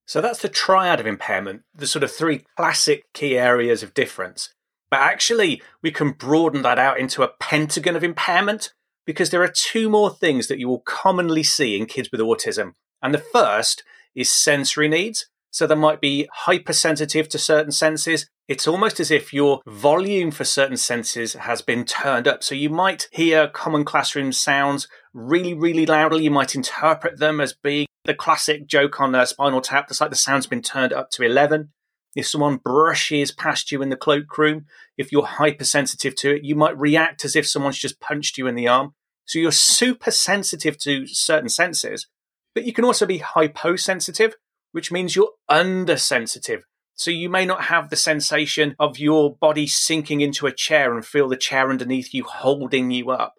So 0.06 0.20
that's 0.20 0.42
the 0.42 0.48
triad 0.48 1.00
of 1.00 1.06
impairment, 1.06 1.62
the 1.74 1.86
sort 1.86 2.04
of 2.04 2.12
three 2.12 2.44
classic 2.56 3.12
key 3.12 3.36
areas 3.38 3.82
of 3.82 3.94
difference. 3.94 4.50
But 4.90 5.00
actually, 5.00 5.62
we 5.82 5.90
can 5.90 6.12
broaden 6.12 6.62
that 6.62 6.78
out 6.78 6.98
into 6.98 7.22
a 7.22 7.32
pentagon 7.40 7.96
of 7.96 8.04
impairment 8.04 8.72
because 9.06 9.30
there 9.30 9.42
are 9.42 9.52
two 9.52 9.88
more 9.88 10.10
things 10.10 10.48
that 10.48 10.58
you 10.58 10.68
will 10.68 10.80
commonly 10.80 11.42
see 11.42 11.76
in 11.76 11.86
kids 11.86 12.10
with 12.10 12.20
autism. 12.20 12.72
And 13.02 13.14
the 13.14 13.18
first 13.18 13.82
is 14.14 14.32
sensory 14.32 14.88
needs. 14.88 15.26
So 15.50 15.66
they 15.66 15.74
might 15.74 16.02
be 16.02 16.28
hypersensitive 16.30 17.30
to 17.30 17.38
certain 17.38 17.72
senses. 17.72 18.28
It's 18.46 18.68
almost 18.68 19.00
as 19.00 19.10
if 19.10 19.32
your 19.32 19.62
volume 19.66 20.30
for 20.30 20.44
certain 20.44 20.76
senses 20.76 21.32
has 21.32 21.62
been 21.62 21.84
turned 21.84 22.28
up. 22.28 22.44
So 22.44 22.54
you 22.54 22.68
might 22.68 23.08
hear 23.10 23.48
common 23.48 23.84
classroom 23.84 24.32
sounds 24.32 24.86
really, 25.14 25.54
really 25.54 25.86
loudly. 25.86 26.24
You 26.24 26.30
might 26.30 26.54
interpret 26.54 27.18
them 27.18 27.40
as 27.40 27.54
being 27.54 27.86
the 28.04 28.14
classic 28.14 28.66
joke 28.66 29.00
on 29.00 29.14
a 29.14 29.24
Spinal 29.24 29.62
Tap. 29.62 29.88
That's 29.88 30.00
like 30.00 30.10
the 30.10 30.16
sound's 30.16 30.46
been 30.46 30.62
turned 30.62 30.92
up 30.92 31.10
to 31.12 31.22
11. 31.22 31.70
If 32.16 32.26
someone 32.26 32.56
brushes 32.56 33.30
past 33.30 33.70
you 33.70 33.82
in 33.82 33.90
the 33.90 33.96
cloakroom, 33.96 34.64
if 34.96 35.12
you're 35.12 35.26
hypersensitive 35.26 36.16
to 36.16 36.34
it, 36.34 36.44
you 36.44 36.56
might 36.56 36.76
react 36.78 37.26
as 37.26 37.36
if 37.36 37.46
someone's 37.46 37.78
just 37.78 38.00
punched 38.00 38.38
you 38.38 38.46
in 38.46 38.54
the 38.54 38.66
arm. 38.66 38.94
So 39.26 39.38
you're 39.38 39.52
super 39.52 40.10
sensitive 40.10 40.78
to 40.78 41.06
certain 41.06 41.50
senses, 41.50 42.08
but 42.54 42.64
you 42.64 42.72
can 42.72 42.86
also 42.86 43.04
be 43.04 43.18
hyposensitive, 43.18 44.34
which 44.72 44.90
means 44.90 45.14
you're 45.14 45.32
undersensitive. 45.48 46.64
So 46.94 47.10
you 47.10 47.28
may 47.28 47.44
not 47.44 47.64
have 47.64 47.90
the 47.90 47.96
sensation 47.96 48.74
of 48.78 48.98
your 48.98 49.36
body 49.36 49.66
sinking 49.66 50.22
into 50.22 50.46
a 50.46 50.52
chair 50.52 50.94
and 50.94 51.04
feel 51.04 51.28
the 51.28 51.36
chair 51.36 51.68
underneath 51.68 52.14
you 52.14 52.24
holding 52.24 52.90
you 52.90 53.10
up. 53.10 53.34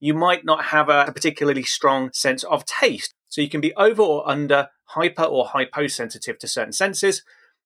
You 0.00 0.14
might 0.14 0.46
not 0.46 0.64
have 0.66 0.88
a, 0.88 1.12
particularly 1.12 1.64
strong 1.64 2.10
sense 2.14 2.44
of 2.44 2.64
taste. 2.64 3.12
So 3.28 3.42
you 3.42 3.50
can 3.50 3.60
be 3.60 3.74
over 3.74 4.00
or 4.00 4.26
under 4.26 4.68
hyper 4.86 5.24
or 5.24 5.48
hyposensitive 5.48 6.38
to 6.38 6.48
certain 6.48 6.72
senses, 6.72 7.22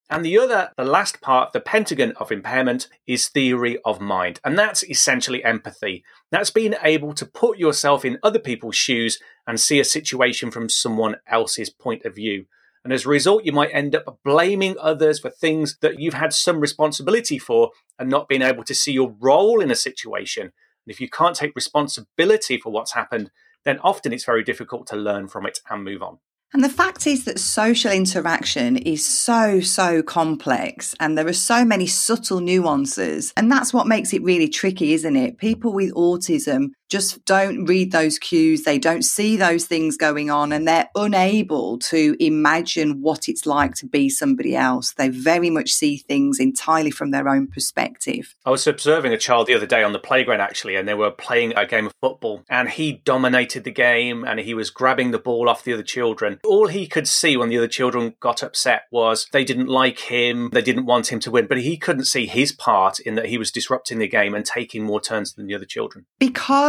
and 0.08 0.24
the 0.24 0.38
other, 0.38 0.70
the 0.76 0.84
last 0.84 1.20
part, 1.20 1.52
the 1.52 1.60
pentagon 1.60 2.12
of 2.16 2.30
impairment, 2.30 2.88
is 3.06 3.28
theory 3.28 3.78
of 3.84 4.00
mind. 4.00 4.38
And 4.44 4.56
that's 4.56 4.84
essentially 4.84 5.42
empathy. 5.42 6.04
That's 6.30 6.50
being 6.50 6.74
able 6.82 7.12
to 7.14 7.26
put 7.26 7.58
yourself 7.58 8.04
in 8.04 8.18
other 8.22 8.38
people's 8.38 8.76
shoes 8.76 9.18
and 9.46 9.58
see 9.58 9.80
a 9.80 9.84
situation 9.84 10.50
from 10.50 10.68
someone 10.68 11.16
else's 11.26 11.70
point 11.70 12.04
of 12.04 12.14
view. 12.14 12.46
And 12.84 12.92
as 12.92 13.04
a 13.04 13.08
result, 13.08 13.44
you 13.44 13.50
might 13.50 13.74
end 13.74 13.96
up 13.96 14.20
blaming 14.24 14.76
others 14.80 15.18
for 15.18 15.28
things 15.28 15.76
that 15.80 15.98
you've 15.98 16.14
had 16.14 16.32
some 16.32 16.60
responsibility 16.60 17.36
for 17.36 17.72
and 17.98 18.08
not 18.08 18.28
being 18.28 18.42
able 18.42 18.62
to 18.62 18.74
see 18.76 18.92
your 18.92 19.16
role 19.18 19.60
in 19.60 19.72
a 19.72 19.76
situation. 19.76 20.42
And 20.42 20.92
if 20.94 21.00
you 21.00 21.10
can't 21.10 21.34
take 21.34 21.56
responsibility 21.56 22.58
for 22.58 22.70
what's 22.70 22.92
happened, 22.92 23.32
then 23.64 23.80
often 23.80 24.12
it's 24.12 24.24
very 24.24 24.44
difficult 24.44 24.86
to 24.86 24.96
learn 24.96 25.26
from 25.26 25.46
it 25.46 25.58
and 25.68 25.82
move 25.82 26.00
on. 26.00 26.18
And 26.52 26.62
the 26.62 26.68
fact 26.68 27.06
is 27.06 27.24
that 27.24 27.38
social 27.38 27.92
interaction 27.92 28.76
is 28.76 29.04
so, 29.04 29.60
so 29.60 30.02
complex 30.02 30.94
and 31.00 31.18
there 31.18 31.26
are 31.26 31.32
so 31.32 31.64
many 31.64 31.86
subtle 31.86 32.40
nuances. 32.40 33.32
And 33.36 33.50
that's 33.50 33.74
what 33.74 33.86
makes 33.86 34.12
it 34.12 34.22
really 34.22 34.48
tricky, 34.48 34.92
isn't 34.94 35.16
it? 35.16 35.38
People 35.38 35.72
with 35.72 35.92
autism 35.94 36.68
just 36.88 37.24
don't 37.24 37.64
read 37.64 37.92
those 37.92 38.18
cues. 38.18 38.62
They 38.62 38.78
don't 38.78 39.02
see 39.02 39.36
those 39.36 39.66
things 39.66 39.96
going 39.96 40.30
on 40.30 40.52
and 40.52 40.66
they're 40.66 40.88
unable 40.94 41.78
to 41.78 42.16
imagine 42.20 43.02
what 43.02 43.28
it's 43.28 43.46
like 43.46 43.74
to 43.76 43.86
be 43.86 44.08
somebody 44.08 44.54
else. 44.54 44.92
They 44.94 45.08
very 45.08 45.50
much 45.50 45.72
see 45.72 45.96
things 45.96 46.38
entirely 46.38 46.90
from 46.90 47.10
their 47.10 47.28
own 47.28 47.48
perspective. 47.48 48.34
I 48.44 48.50
was 48.50 48.66
observing 48.66 49.12
a 49.12 49.18
child 49.18 49.46
the 49.46 49.54
other 49.54 49.66
day 49.66 49.82
on 49.82 49.92
the 49.92 49.98
playground 49.98 50.40
actually, 50.40 50.76
and 50.76 50.86
they 50.86 50.94
were 50.94 51.10
playing 51.10 51.54
a 51.56 51.66
game 51.66 51.86
of 51.86 51.94
football 52.00 52.44
and 52.48 52.68
he 52.68 53.02
dominated 53.04 53.64
the 53.64 53.70
game 53.70 54.24
and 54.24 54.40
he 54.40 54.54
was 54.54 54.70
grabbing 54.70 55.10
the 55.10 55.18
ball 55.18 55.48
off 55.48 55.64
the 55.64 55.72
other 55.72 55.82
children. 55.82 56.38
All 56.44 56.68
he 56.68 56.86
could 56.86 57.08
see 57.08 57.36
when 57.36 57.48
the 57.48 57.58
other 57.58 57.68
children 57.68 58.14
got 58.20 58.42
upset 58.42 58.82
was 58.90 59.26
they 59.32 59.44
didn't 59.44 59.68
like 59.68 59.98
him, 59.98 60.50
they 60.52 60.62
didn't 60.62 60.86
want 60.86 61.10
him 61.10 61.20
to 61.20 61.30
win, 61.30 61.46
but 61.46 61.58
he 61.58 61.76
couldn't 61.76 62.04
see 62.04 62.26
his 62.26 62.52
part 62.52 63.00
in 63.00 63.14
that 63.16 63.26
he 63.26 63.38
was 63.38 63.50
disrupting 63.50 63.98
the 63.98 64.08
game 64.08 64.34
and 64.34 64.44
taking 64.44 64.84
more 64.84 65.00
turns 65.00 65.34
than 65.34 65.46
the 65.46 65.54
other 65.54 65.64
children. 65.64 66.06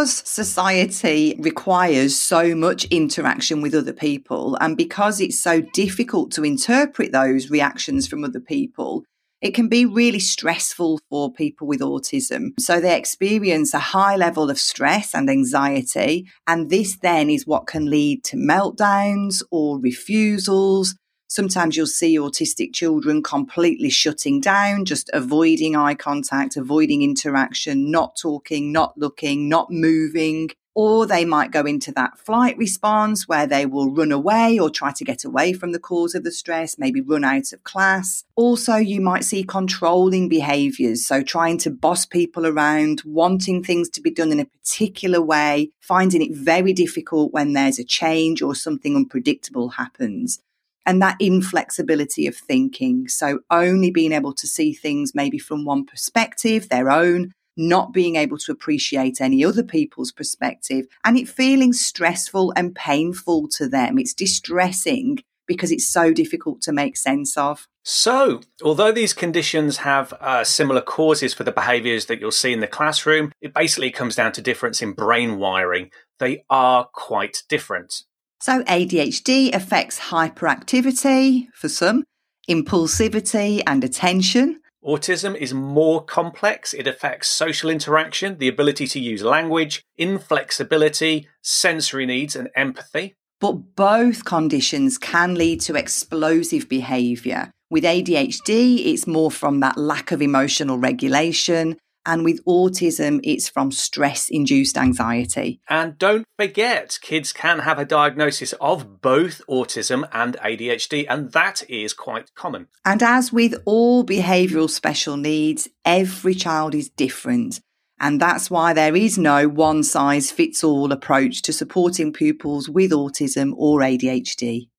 Because 0.07 0.23
society 0.25 1.35
requires 1.37 2.15
so 2.15 2.55
much 2.55 2.85
interaction 2.85 3.61
with 3.61 3.75
other 3.75 3.91
people, 3.91 4.57
and 4.61 4.77
because 4.77 5.19
it's 5.19 5.37
so 5.37 5.59
difficult 5.73 6.31
to 6.31 6.45
interpret 6.45 7.11
those 7.11 7.49
reactions 7.49 8.07
from 8.07 8.23
other 8.23 8.39
people, 8.39 9.03
it 9.41 9.53
can 9.53 9.67
be 9.67 9.85
really 9.85 10.19
stressful 10.19 11.01
for 11.09 11.33
people 11.33 11.67
with 11.67 11.81
autism. 11.81 12.51
So 12.57 12.79
they 12.79 12.97
experience 12.97 13.73
a 13.73 13.79
high 13.79 14.15
level 14.15 14.49
of 14.49 14.57
stress 14.57 15.13
and 15.13 15.29
anxiety. 15.29 16.25
And 16.47 16.69
this 16.69 16.97
then 17.01 17.29
is 17.29 17.45
what 17.45 17.67
can 17.67 17.89
lead 17.89 18.23
to 18.25 18.37
meltdowns 18.37 19.43
or 19.51 19.77
refusals 19.77 20.95
Sometimes 21.29 21.75
you'll 21.75 21.87
see 21.87 22.17
autistic 22.17 22.73
children 22.73 23.21
completely 23.21 23.89
shutting 23.89 24.39
down, 24.39 24.85
just 24.85 25.09
avoiding 25.11 25.75
eye 25.75 25.93
contact, 25.93 26.55
avoiding 26.55 27.01
interaction, 27.01 27.91
not 27.91 28.15
talking, 28.15 28.71
not 28.71 28.97
looking, 28.97 29.49
not 29.49 29.69
moving. 29.69 30.49
Or 30.73 31.05
they 31.07 31.25
might 31.25 31.51
go 31.51 31.63
into 31.65 31.91
that 31.93 32.19
flight 32.19 32.55
response 32.55 33.27
where 33.27 33.47
they 33.47 33.65
will 33.65 33.91
run 33.91 34.11
away 34.11 34.59
or 34.59 34.69
try 34.69 34.91
to 34.91 35.03
get 35.03 35.25
away 35.25 35.51
from 35.51 35.71
the 35.71 35.79
cause 35.79 36.13
of 36.13 36.23
the 36.23 36.31
stress, 36.31 36.77
maybe 36.77 37.01
run 37.01 37.23
out 37.23 37.51
of 37.51 37.63
class. 37.63 38.23
Also, 38.35 38.75
you 38.75 39.01
might 39.01 39.23
see 39.23 39.43
controlling 39.43 40.29
behaviors. 40.29 41.05
So, 41.05 41.23
trying 41.23 41.57
to 41.59 41.71
boss 41.71 42.05
people 42.05 42.45
around, 42.45 43.01
wanting 43.03 43.63
things 43.63 43.89
to 43.89 44.01
be 44.01 44.11
done 44.11 44.31
in 44.31 44.39
a 44.39 44.45
particular 44.45 45.19
way, 45.19 45.71
finding 45.79 46.21
it 46.21 46.37
very 46.37 46.73
difficult 46.73 47.33
when 47.33 47.53
there's 47.53 47.79
a 47.79 47.83
change 47.83 48.43
or 48.43 48.53
something 48.53 48.95
unpredictable 48.95 49.69
happens 49.69 50.39
and 50.87 51.01
that 51.01 51.17
inflexibility 51.19 52.25
of 52.25 52.35
thinking. 52.35 53.07
So 53.09 53.39
only 53.51 53.91
being 53.91 54.13
able 54.13 54.33
to 54.33 54.47
see 54.47 54.73
things 54.73 55.13
maybe 55.13 55.37
from 55.37 55.65
one 55.65 55.85
perspective, 55.85 56.69
their 56.69 56.89
own, 56.89 57.33
not 57.57 57.91
being 57.91 58.15
able 58.15 58.37
to 58.37 58.51
appreciate 58.51 59.19
any 59.19 59.43
other 59.43 59.63
people's 59.63 60.11
perspective, 60.11 60.87
and 61.03 61.17
it 61.17 61.27
feeling 61.27 61.73
stressful 61.73 62.53
and 62.55 62.73
painful 62.73 63.49
to 63.49 63.67
them. 63.67 63.99
It's 63.99 64.13
distressing 64.13 65.19
because 65.45 65.71
it's 65.71 65.87
so 65.87 66.13
difficult 66.13 66.61
to 66.61 66.71
make 66.71 66.97
sense 66.97 67.37
of. 67.37 67.67
So, 67.83 68.41
although 68.63 68.91
these 68.91 69.13
conditions 69.13 69.77
have 69.77 70.13
uh, 70.19 70.43
similar 70.43 70.81
causes 70.81 71.33
for 71.33 71.45
the 71.45 71.53
behaviors 71.53 72.07
that 72.07 72.19
you'll 72.19 72.31
see 72.31 72.51
in 72.51 72.59
the 72.59 72.67
classroom, 72.67 73.31
it 73.41 73.53
basically 73.53 73.91
comes 73.91 74.15
down 74.15 74.33
to 74.33 74.41
difference 74.41 74.81
in 74.81 74.91
brain 74.91 75.37
wiring. 75.37 75.89
They 76.19 76.43
are 76.49 76.85
quite 76.93 77.43
different. 77.47 78.03
So, 78.39 78.63
ADHD 78.63 79.53
affects 79.53 79.99
hyperactivity 79.99 81.47
for 81.53 81.69
some, 81.69 82.03
impulsivity, 82.49 83.61
and 83.65 83.83
attention. 83.83 84.61
Autism 84.85 85.35
is 85.35 85.53
more 85.53 86.05
complex. 86.05 86.73
It 86.73 86.87
affects 86.87 87.27
social 87.27 87.69
interaction, 87.69 88.37
the 88.37 88.47
ability 88.47 88.87
to 88.87 88.99
use 88.99 89.23
language, 89.23 89.83
inflexibility, 89.97 91.27
sensory 91.41 92.05
needs, 92.05 92.35
and 92.35 92.49
empathy. 92.55 93.15
But 93.39 93.75
both 93.75 94.23
conditions 94.23 94.97
can 94.97 95.35
lead 95.35 95.61
to 95.61 95.75
explosive 95.75 96.69
behaviour. 96.69 97.51
With 97.69 97.83
ADHD, 97.83 98.85
it's 98.85 99.05
more 99.05 99.29
from 99.29 99.59
that 99.59 99.77
lack 99.77 100.11
of 100.11 100.21
emotional 100.21 100.77
regulation, 100.77 101.77
and 102.07 102.23
with 102.23 102.43
autism, 102.45 103.19
it's 103.23 103.49
from 103.49 103.71
stress 103.71 104.29
induced 104.29 104.77
anxiety. 104.77 105.59
And 105.69 105.97
don't 105.99 106.25
forget, 106.39 106.97
kids 107.01 107.33
can 107.33 107.59
have 107.59 107.77
a 107.77 107.85
diagnosis 107.85 108.53
of 108.53 109.01
both 109.01 109.41
autism 109.47 110.07
and 110.13 110.37
ADHD, 110.37 111.05
and 111.09 111.33
that 111.33 111.69
is 111.69 111.93
quite 111.93 112.33
common. 112.33 112.67
And 112.85 113.03
as 113.03 113.33
with 113.33 113.61
all 113.65 114.05
behavioural 114.05 114.69
special 114.69 115.17
needs, 115.17 115.67
every 115.83 116.33
child 116.33 116.73
is 116.73 116.89
different. 116.89 117.59
And 117.99 118.21
that's 118.21 118.49
why 118.49 118.73
there 118.73 118.95
is 118.95 119.17
no 119.17 119.47
one 119.49 119.83
size 119.83 120.31
fits 120.31 120.63
all 120.63 120.91
approach 120.91 121.41
to 121.43 121.53
supporting 121.53 122.13
pupils 122.13 122.69
with 122.69 122.91
autism 122.91 123.53
or 123.57 123.79
ADHD. 123.79 124.69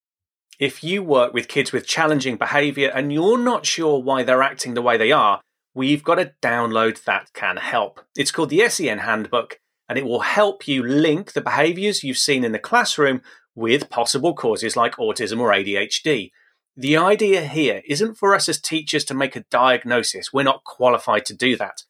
If 0.58 0.82
you 0.82 1.02
work 1.02 1.32
with 1.34 1.46
kids 1.46 1.70
with 1.72 1.86
challenging 1.86 2.36
behaviour 2.36 2.90
and 2.92 3.12
you're 3.12 3.38
not 3.38 3.66
sure 3.66 4.02
why 4.02 4.24
they're 4.24 4.42
acting 4.42 4.74
the 4.74 4.82
way 4.82 4.96
they 4.96 5.12
are, 5.12 5.40
we've 5.78 6.02
got 6.02 6.18
a 6.18 6.32
download 6.42 7.04
that 7.04 7.32
can 7.32 7.56
help. 7.56 8.00
It's 8.16 8.32
called 8.32 8.50
the 8.50 8.68
SEN 8.68 8.98
Handbook, 8.98 9.60
and 9.88 9.96
it 9.96 10.04
will 10.04 10.20
help 10.20 10.66
you 10.66 10.84
link 10.84 11.32
the 11.32 11.40
behaviors 11.40 12.02
you've 12.02 12.18
seen 12.18 12.42
in 12.42 12.50
the 12.50 12.58
classroom 12.58 13.22
with 13.54 13.88
possible 13.88 14.34
causes 14.34 14.74
like 14.74 14.96
autism 14.96 15.38
or 15.38 15.52
ADHD. 15.52 16.32
The 16.76 16.96
idea 16.96 17.42
here 17.42 17.82
isn't 17.86 18.16
for 18.16 18.34
us 18.34 18.48
as 18.48 18.60
teachers 18.60 19.04
to 19.04 19.14
make 19.14 19.36
a 19.36 19.44
diagnosis. 19.52 20.32
We're 20.32 20.42
not 20.42 20.64
qualified 20.64 21.24
to 21.26 21.34
do 21.34 21.56
that. 21.58 21.84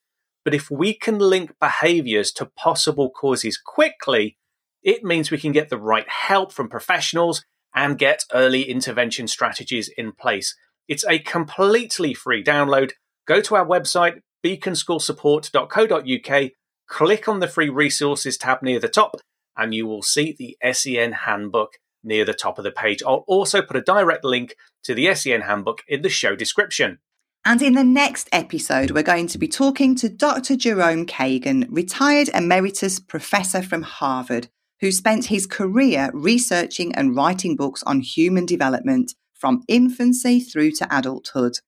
But 0.45 0.55
if 0.55 0.71
we 0.71 0.93
can 0.93 1.19
link 1.19 1.55
behaviors 1.59 2.31
to 2.33 2.45
possible 2.45 3.09
causes 3.09 3.57
quickly, 3.57 4.37
it 4.83 5.03
means 5.03 5.31
we 5.31 5.39
can 5.39 5.53
get 5.53 5.71
the 5.71 5.79
right 5.79 6.09
help 6.09 6.53
from 6.53 6.69
professionals 6.69 7.43
and 7.75 7.97
get 7.97 8.27
early 8.35 8.65
intervention 8.65 9.29
strategies 9.29 9.89
in 9.97 10.13
place. 10.13 10.55
It's 10.89 11.07
a 11.07 11.21
completely 11.21 12.13
free 12.13 12.45
download 12.45 12.93
go 13.29 13.41
to 13.43 13.55
our 13.55 13.67
website, 13.67 14.23
beaconschoolsupport.co.uk, 14.45 16.51
click 16.89 17.29
on 17.29 17.39
the 17.41 17.47
free 17.47 17.69
resources 17.69 18.39
tab 18.39 18.63
near 18.63 18.81
the 18.81 18.89
top, 18.89 19.17
and 19.57 19.73
you 19.75 19.87
will 19.87 20.03
see 20.03 20.35
the 20.37 20.57
SEN 20.73 21.13
handbook 21.13 21.75
near 22.03 22.25
the 22.25 22.33
top 22.33 22.59
of 22.59 22.65
the 22.65 22.73
page. 22.73 23.03
I'll 23.07 23.25
also 23.29 23.61
put 23.61 23.77
a 23.77 23.83
direct 23.83 24.25
link 24.25 24.57
to 24.85 24.95
the 24.95 25.15
SEN 25.15 25.43
handbook 25.43 25.83
in 25.87 26.01
the 26.03 26.09
show 26.09 26.35
description. 26.35 27.01
And 27.45 27.63
in 27.63 27.75
the 27.75 27.85
next 27.85 28.29
episode, 28.33 28.91
we're 28.91 29.03
going 29.03 29.29
to 29.29 29.39
be 29.39 29.47
talking 29.49 29.95
to 29.97 30.09
Dr. 30.09 30.57
Jerome 30.57 31.05
Kagan, 31.07 31.67
retired 31.71 32.31
emeritus 32.35 32.99
professor 32.99 33.63
from 33.63 33.83
Harvard, 33.83 34.49
who 34.81 34.91
spent 34.91 35.27
his 35.27 35.47
career 35.47 36.11
researching 36.15 36.95
and 36.95 37.15
writing 37.17 37.57
books 37.57 37.83
on 37.85 38.01
human 38.01 38.47
development 38.47 39.13
from 39.35 39.63
infancy 39.69 40.41
through 40.41 40.73
to 40.73 40.89
adulthood. 40.91 41.59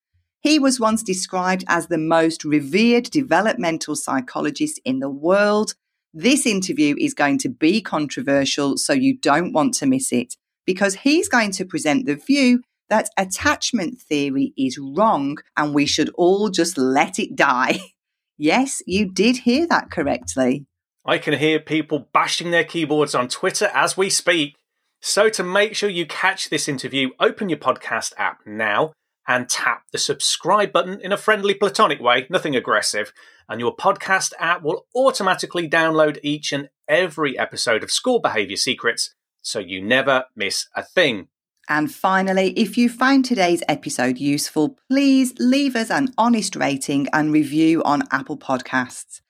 He 0.41 0.59
was 0.59 0.81
once 0.81 1.03
described 1.03 1.65
as 1.69 1.87
the 1.87 1.99
most 1.99 2.45
revered 2.45 3.05
developmental 3.05 3.95
psychologist 3.95 4.81
in 4.85 5.01
the 5.01 5.11
world. 5.11 5.75
This 6.15 6.47
interview 6.47 6.97
is 6.99 7.13
going 7.13 7.39
to 7.39 7.51
be 7.51 7.83
controversial, 7.83 8.79
so 8.79 8.95
you 8.95 9.17
don't 9.17 9.53
want 9.53 9.75
to 9.75 9.87
miss 9.87 10.13
it 10.13 10.37
because 10.65 10.95
he's 10.95 11.29
going 11.29 11.53
to 11.53 11.65
present 11.65 12.07
the 12.07 12.15
view 12.15 12.63
that 12.89 13.11
attachment 13.17 14.01
theory 14.01 14.53
is 14.57 14.79
wrong 14.79 15.39
and 15.57 15.75
we 15.75 15.87
should 15.87 16.11
all 16.15 16.49
just 16.49 16.77
let 16.79 17.19
it 17.19 17.37
die. 17.37 17.79
yes, 18.39 18.83
you 18.87 19.11
did 19.11 19.39
hear 19.39 19.67
that 19.69 19.91
correctly. 19.91 20.67
I 21.05 21.19
can 21.19 21.39
hear 21.39 21.61
people 21.61 22.09
bashing 22.13 22.51
their 22.51 22.65
keyboards 22.65 23.15
on 23.15 23.29
Twitter 23.29 23.71
as 23.75 23.97
we 23.97 24.11
speak. 24.11 24.57
So, 25.03 25.31
to 25.31 25.43
make 25.43 25.75
sure 25.75 25.89
you 25.89 26.05
catch 26.05 26.51
this 26.51 26.69
interview, 26.69 27.11
open 27.19 27.49
your 27.49 27.59
podcast 27.59 28.13
app 28.19 28.41
now 28.45 28.93
and 29.31 29.49
tap 29.49 29.85
the 29.93 29.99
subscribe 29.99 30.73
button 30.73 31.01
in 31.01 31.13
a 31.13 31.17
friendly 31.17 31.55
platonic 31.55 32.01
way, 32.01 32.27
nothing 32.29 32.57
aggressive, 32.57 33.13
and 33.49 33.61
your 33.61 33.77
podcast 33.77 34.33
app 34.41 34.61
will 34.61 34.87
automatically 34.93 35.71
download 35.71 36.19
each 36.25 36.53
and 36.53 36.69
every 36.89 37.39
episode 37.39 37.85
of 37.85 37.93
School 37.93 38.19
Behaviour 38.19 38.57
Secrets 38.57 39.15
so 39.41 39.61
you 39.61 39.81
never 39.81 40.25
miss 40.35 40.67
a 40.75 40.83
thing. 40.83 41.29
And 41.69 41.95
finally, 41.95 42.51
if 42.59 42.77
you 42.77 42.89
found 42.89 43.25
today's 43.25 43.63
episode 43.69 44.19
useful, 44.19 44.77
please 44.91 45.33
leave 45.39 45.77
us 45.77 45.93
an 45.93 46.09
honest 46.19 46.57
rating 46.57 47.07
and 47.13 47.33
review 47.33 47.85
on 47.85 48.03
Apple 48.11 48.37
Podcasts. 48.37 49.21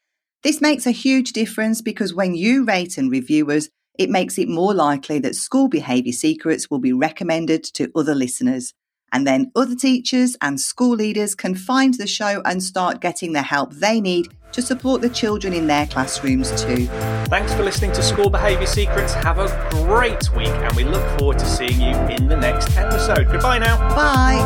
This 0.43 0.63
makes 0.63 0.87
a 0.87 0.93
huge 0.93 1.35
difference 1.35 1.83
because 1.83 2.15
when 2.15 2.35
you 2.35 2.65
rate 2.65 2.97
and 2.97 3.11
review 3.11 3.51
us, 3.51 3.69
it 3.99 4.09
makes 4.09 4.39
it 4.39 4.49
more 4.49 4.73
likely 4.73 5.19
that 5.19 5.37
School 5.37 5.69
Behaviour 5.69 6.15
Secrets 6.15 6.71
will 6.71 6.79
be 6.79 6.95
recommended 6.95 7.63
to 7.75 7.93
other 7.95 8.15
listeners. 8.15 8.73
And 9.13 9.27
then 9.27 9.51
other 9.57 9.75
teachers 9.75 10.37
and 10.41 10.61
school 10.61 10.97
leaders 10.97 11.35
can 11.35 11.55
find 11.55 11.95
the 11.95 12.07
show 12.07 12.43
and 12.45 12.63
start 12.63 13.01
getting 13.01 13.33
the 13.33 13.43
help 13.43 13.73
they 13.75 14.01
need 14.01 14.29
to 14.53 14.63
support 14.63 15.01
the 15.01 15.09
children 15.09 15.53
in 15.53 15.67
their 15.67 15.87
classrooms 15.87 16.51
too. 16.63 16.87
Thanks 17.27 17.55
for 17.55 17.63
listening 17.63 17.93
to 17.93 18.03
School 18.03 18.31
Behaviour 18.31 18.67
Secrets. 18.67 19.15
Have 19.15 19.39
a 19.39 19.49
great 19.71 20.35
week 20.35 20.49
and 20.49 20.75
we 20.77 20.85
look 20.85 21.07
forward 21.19 21.39
to 21.39 21.47
seeing 21.47 21.81
you 21.81 21.95
in 22.15 22.27
the 22.27 22.37
next 22.37 22.77
episode. 22.77 23.31
Goodbye 23.31 23.59
now. 23.59 23.77
Bye. 23.95 24.41